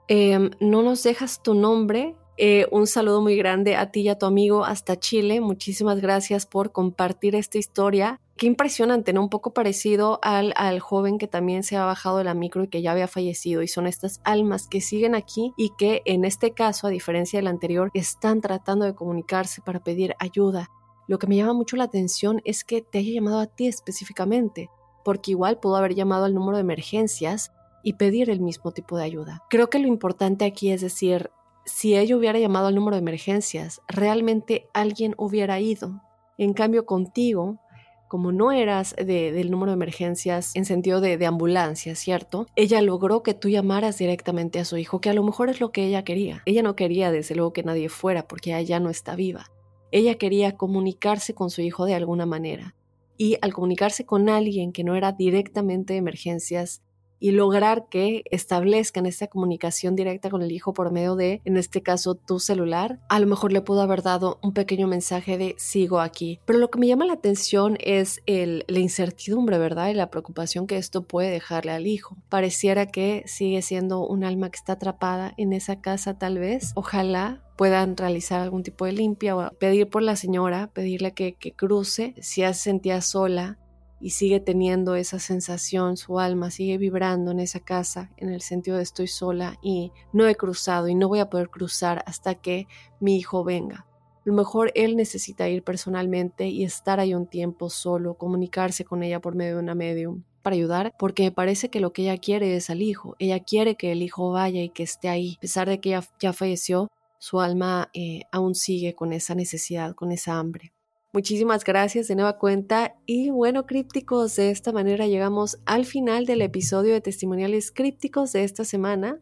Em, 0.09 0.50
no 0.61 0.83
nos 0.83 1.02
dejas 1.02 1.42
tu 1.42 1.54
nombre 1.54 2.16
eh, 2.38 2.66
un 2.70 2.87
saludo 2.87 3.20
muy 3.20 3.37
grande 3.37 3.74
a 3.74 3.90
ti 3.90 4.03
y 4.03 4.09
a 4.09 4.18
tu 4.18 4.27
amigo 4.27 4.64
hasta 4.64 4.98
Chile. 4.98 5.40
Muchísimas 5.40 6.01
gracias 6.01 6.46
por 6.46 6.70
compartir 6.70 7.35
esta 7.35 7.59
historia. 7.59 8.20
Qué 8.37 8.46
impresionante, 8.46 9.12
¿no? 9.12 9.22
Un 9.22 9.29
poco 9.29 9.53
parecido 9.53 10.20
al, 10.22 10.53
al 10.57 10.79
joven 10.79 11.18
que 11.18 11.27
también 11.27 11.64
se 11.64 11.77
ha 11.77 11.85
bajado 11.85 12.18
de 12.18 12.24
la 12.24 12.35
micro 12.35 12.62
y 12.62 12.68
que 12.68 12.81
ya 12.81 12.92
había 12.92 13.09
fallecido. 13.09 13.62
Y 13.62 13.68
son 13.68 13.88
estas 13.88 14.20
almas 14.22 14.68
que 14.68 14.81
siguen 14.81 15.16
aquí 15.16 15.53
y 15.57 15.72
que 15.77 16.03
en 16.05 16.24
este 16.24 16.53
caso, 16.53 16.87
a 16.87 16.90
diferencia 16.90 17.40
del 17.40 17.48
anterior, 17.48 17.90
están 17.92 18.40
tratando 18.40 18.85
de 18.85 18.94
comunicarse 18.94 19.61
para 19.61 19.81
pedir 19.81 20.14
ayuda. 20.20 20.70
Lo 21.09 21.18
que 21.18 21.27
me 21.27 21.37
llama 21.37 21.55
mucho 21.55 21.74
la 21.77 21.85
atención 21.85 22.40
es 22.44 22.62
que 22.62 22.83
te 22.83 22.98
haya 22.98 23.14
llamado 23.14 23.40
a 23.40 23.46
ti 23.46 23.66
específicamente, 23.66 24.70
porque 25.05 25.33
igual 25.33 25.59
pudo 25.59 25.77
haber 25.77 25.94
llamado 25.94 26.27
al 26.27 26.35
número 26.35 26.59
de 26.59 26.62
emergencias 26.62 27.51
y 27.83 27.94
pedir 27.94 28.31
el 28.31 28.40
mismo 28.40 28.72
tipo 28.72 28.96
de 28.96 29.05
ayuda. 29.05 29.42
Creo 29.48 29.70
que 29.70 29.79
lo 29.79 29.88
importante 29.88 30.44
aquí 30.44 30.70
es 30.70 30.83
decir, 30.83 31.31
si 31.68 31.96
ella 31.96 32.16
hubiera 32.16 32.38
llamado 32.38 32.66
al 32.66 32.74
número 32.74 32.96
de 32.96 33.00
emergencias, 33.00 33.81
realmente 33.88 34.68
alguien 34.74 35.14
hubiera 35.16 35.61
ido. 35.61 36.02
En 36.37 36.52
cambio, 36.54 36.87
contigo, 36.87 37.61
como 38.09 38.33
no 38.33 38.52
eras 38.52 38.96
del 38.96 39.50
número 39.50 39.70
de 39.72 39.76
emergencias 39.76 40.57
en 40.57 40.64
sentido 40.64 41.00
de, 41.00 41.18
de, 41.18 41.26
ambulancia, 41.26 41.94
¿cierto? 41.94 42.46
Ella 42.57 42.81
logró 42.81 43.22
que 43.22 43.35
tú 43.35 43.48
llamaras 43.48 43.98
directamente 43.98 44.59
a 44.59 44.64
su 44.64 44.76
hijo, 44.78 45.00
que 45.00 45.11
a 45.11 45.14
lo 45.14 45.22
mejor 45.22 45.50
es 45.50 45.61
lo 45.61 45.70
que 45.70 45.85
ella 45.85 46.04
quería. 46.04 46.42
Ella 46.46 46.62
no 46.62 46.74
quería, 46.74 47.12
desde 47.12 47.35
luego, 47.35 47.52
que 47.52 47.62
nadie 47.62 47.88
fuera, 47.88 48.26
porque 48.26 48.50
ella 48.50 48.62
ya 48.62 48.81
no 48.81 48.90
está 48.90 49.14
viva. 49.14 49.50
Ella 49.90 50.16
quería 50.16 50.57
comunicarse 50.57 51.35
con 51.35 51.50
su 51.50 51.61
hijo 51.62 51.85
de 51.85 51.94
alguna 51.94 52.26
manera. 52.26 52.74
Y 53.16 53.37
al 53.42 53.52
comunicarse 53.52 54.07
con 54.07 54.28
alguien 54.28 54.72
que 54.72 54.85
no 54.85 54.94
era 54.94 55.12
directamente 55.12 55.94
de 55.94 55.98
emergencias, 55.98 56.83
y 57.20 57.33
lograr 57.33 57.88
que 57.88 58.22
establezcan 58.31 59.07
esta 59.07 59.26
comunicación 59.26 59.96
directa 59.96 60.31
con 60.31 60.42
el 60.42 60.52
hijo 60.52 60.72
por 60.72 60.90
medio 60.90 61.16
de, 61.16 61.40
en 61.44 61.57
este 61.57 61.83
caso, 61.83 62.14
tu 62.14 62.40
celular, 62.40 63.00
a 63.09 63.20
lo 63.20 63.26
mejor 63.26 63.52
le 63.52 63.61
pudo 63.61 63.83
haber 63.83 64.02
dado 64.02 64.38
un 64.42 64.52
pequeño 64.52 64.87
mensaje 64.87 65.38
de 65.38 65.54
sigo 65.59 66.00
aquí. 66.00 66.40
Pero 66.44 66.59
lo 66.59 66.70
que 66.70 66.78
me 66.78 66.87
llama 66.87 67.07
la 67.07 67.14
atención 67.14 67.76
es 67.81 68.22
el, 68.26 68.64
la 68.68 68.78
incertidumbre, 68.78 69.59
¿verdad? 69.59 69.90
Y 69.90 69.94
la 69.94 70.11
preocupación 70.11 70.66
que 70.66 70.76
esto 70.76 71.02
puede 71.02 71.31
dejarle 71.31 71.72
al 71.72 71.87
hijo. 71.87 72.16
Pareciera 72.28 72.87
que 72.87 73.22
sigue 73.26 73.62
siendo 73.62 74.07
un 74.07 74.24
alma 74.24 74.50
que 74.50 74.57
está 74.57 74.74
atrapada 74.74 75.35
en 75.37 75.52
esa 75.52 75.81
casa 75.81 76.18
tal 76.18 76.38
vez. 76.38 76.72
Ojalá 76.74 77.42
puedan 77.57 77.96
realizar 77.96 78.40
algún 78.40 78.62
tipo 78.62 78.85
de 78.85 78.92
limpia 78.92 79.37
o 79.37 79.50
pedir 79.59 79.88
por 79.88 80.02
la 80.02 80.14
señora, 80.14 80.70
pedirle 80.72 81.12
que, 81.12 81.35
que 81.35 81.52
cruce 81.52 82.14
si 82.20 82.42
ya 82.42 82.54
se 82.54 82.62
sentía 82.62 83.00
sola 83.00 83.59
y 84.01 84.11
sigue 84.11 84.41
teniendo 84.41 84.95
esa 84.95 85.19
sensación, 85.19 85.97
su 85.97 86.21
alma 86.21 86.51
sigue 86.51 86.79
vibrando 86.79 87.31
en 87.31 87.41
esa 87.41 87.61
casa 87.61 88.11
en 88.17 88.31
el 88.31 88.41
sentido 88.41 88.77
de 88.77 88.83
estoy 88.83 89.09
sola 89.09 89.59
y 89.63 89.93
no 90.13 90.27
he 90.27 90.37
cruzado 90.37 90.89
y 90.89 90.95
no 90.95 91.09
voy 91.09 91.19
a 91.19 91.31
poder 91.31 91.51
cruzar 91.51 92.03
hasta 92.07 92.35
que 92.35 92.67
mi 93.01 93.17
hijo 93.17 93.45
venga. 93.45 93.87
A 94.19 94.21
lo 94.25 94.35
mejor 94.35 94.73
él 94.75 94.97
necesita 94.97 95.49
ir 95.49 95.63
personalmente 95.63 96.49
y 96.49 96.65
estar 96.65 97.01
ahí 97.01 97.15
un 97.15 97.27
tiempo 97.27 97.71
solo, 97.71 98.15
comunicarse 98.15 98.85
con 98.85 99.03
ella 99.03 99.21
por 99.21 99.35
medio 99.35 99.55
de 99.55 99.63
una 99.63 99.75
medium 99.75 100.23
para 100.43 100.55
ayudar, 100.55 100.95
porque 100.99 101.25
me 101.25 101.33
parece 101.33 101.71
que 101.71 101.81
lo 101.81 101.93
que 101.93 102.03
ella 102.03 102.19
quiere 102.19 102.55
es 102.55 102.71
al 102.71 102.83
hijo. 102.83 103.17
Ella 103.19 103.41
quiere 103.41 103.77
que 103.77 103.93
el 103.93 104.03
hijo 104.03 104.31
vaya 104.31 104.63
y 104.63 104.71
que 104.71 104.83
esté 104.83 105.09
ahí. 105.09 105.35
A 105.39 105.41
pesar 105.41 105.69
de 105.69 105.81
que 105.81 105.99
ya 106.21 106.33
falleció, 106.33 106.89
su 107.19 107.41
alma 107.41 107.91
eh, 107.95 108.23
aún 108.31 108.55
sigue 108.55 108.95
con 108.95 109.13
esa 109.13 109.35
necesidad, 109.35 109.95
con 109.95 110.13
esa 110.13 110.39
hambre. 110.39 110.73
Muchísimas 111.11 111.64
gracias 111.64 112.07
de 112.07 112.16
nueva 112.16 112.37
cuenta 112.37 112.94
y 113.07 113.31
bueno, 113.31 113.64
crípticos, 113.64 114.37
de 114.37 114.51
esta 114.51 114.73
manera 114.73 115.07
llegamos 115.07 115.59
al 115.64 115.87
final 115.87 116.27
del 116.27 116.42
episodio 116.42 116.92
de 116.92 117.01
testimoniales 117.01 117.73
crípticos 117.73 118.33
de 118.33 118.44
esta 118.44 118.66
semana. 118.66 119.18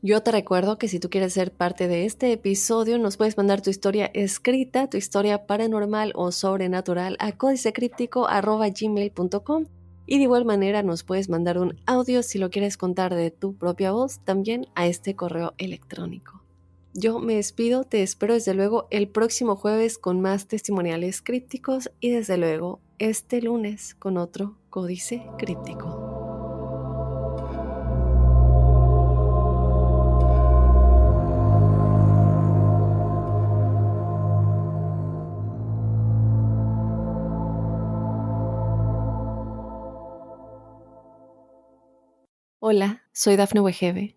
Yo 0.00 0.22
te 0.22 0.30
recuerdo 0.30 0.78
que 0.78 0.86
si 0.86 1.00
tú 1.00 1.10
quieres 1.10 1.32
ser 1.32 1.50
parte 1.50 1.88
de 1.88 2.04
este 2.04 2.30
episodio, 2.30 2.98
nos 2.98 3.16
puedes 3.16 3.36
mandar 3.36 3.62
tu 3.62 3.70
historia 3.70 4.12
escrita, 4.14 4.88
tu 4.88 4.96
historia 4.96 5.44
paranormal 5.44 6.12
o 6.14 6.30
sobrenatural 6.30 7.16
a 7.18 7.32
códicecríptico.gmail.com 7.32 9.64
y 10.06 10.18
de 10.18 10.22
igual 10.22 10.44
manera 10.44 10.84
nos 10.84 11.02
puedes 11.02 11.28
mandar 11.28 11.58
un 11.58 11.80
audio 11.84 12.22
si 12.22 12.38
lo 12.38 12.50
quieres 12.50 12.76
contar 12.76 13.12
de 13.12 13.32
tu 13.32 13.56
propia 13.56 13.90
voz 13.90 14.20
también 14.20 14.68
a 14.76 14.86
este 14.86 15.16
correo 15.16 15.54
electrónico. 15.58 16.43
Yo 16.96 17.18
me 17.18 17.34
despido, 17.34 17.82
te 17.82 18.04
espero 18.04 18.34
desde 18.34 18.54
luego 18.54 18.86
el 18.90 19.08
próximo 19.08 19.56
jueves 19.56 19.98
con 19.98 20.20
más 20.20 20.46
testimoniales 20.46 21.22
crípticos 21.22 21.90
y 21.98 22.10
desde 22.10 22.38
luego 22.38 22.80
este 23.00 23.42
lunes 23.42 23.96
con 23.96 24.16
otro 24.16 24.56
códice 24.70 25.26
críptico. 25.36 26.12
Hola, 42.60 43.02
soy 43.12 43.34
Dafne 43.34 43.60
Wegebe 43.60 44.16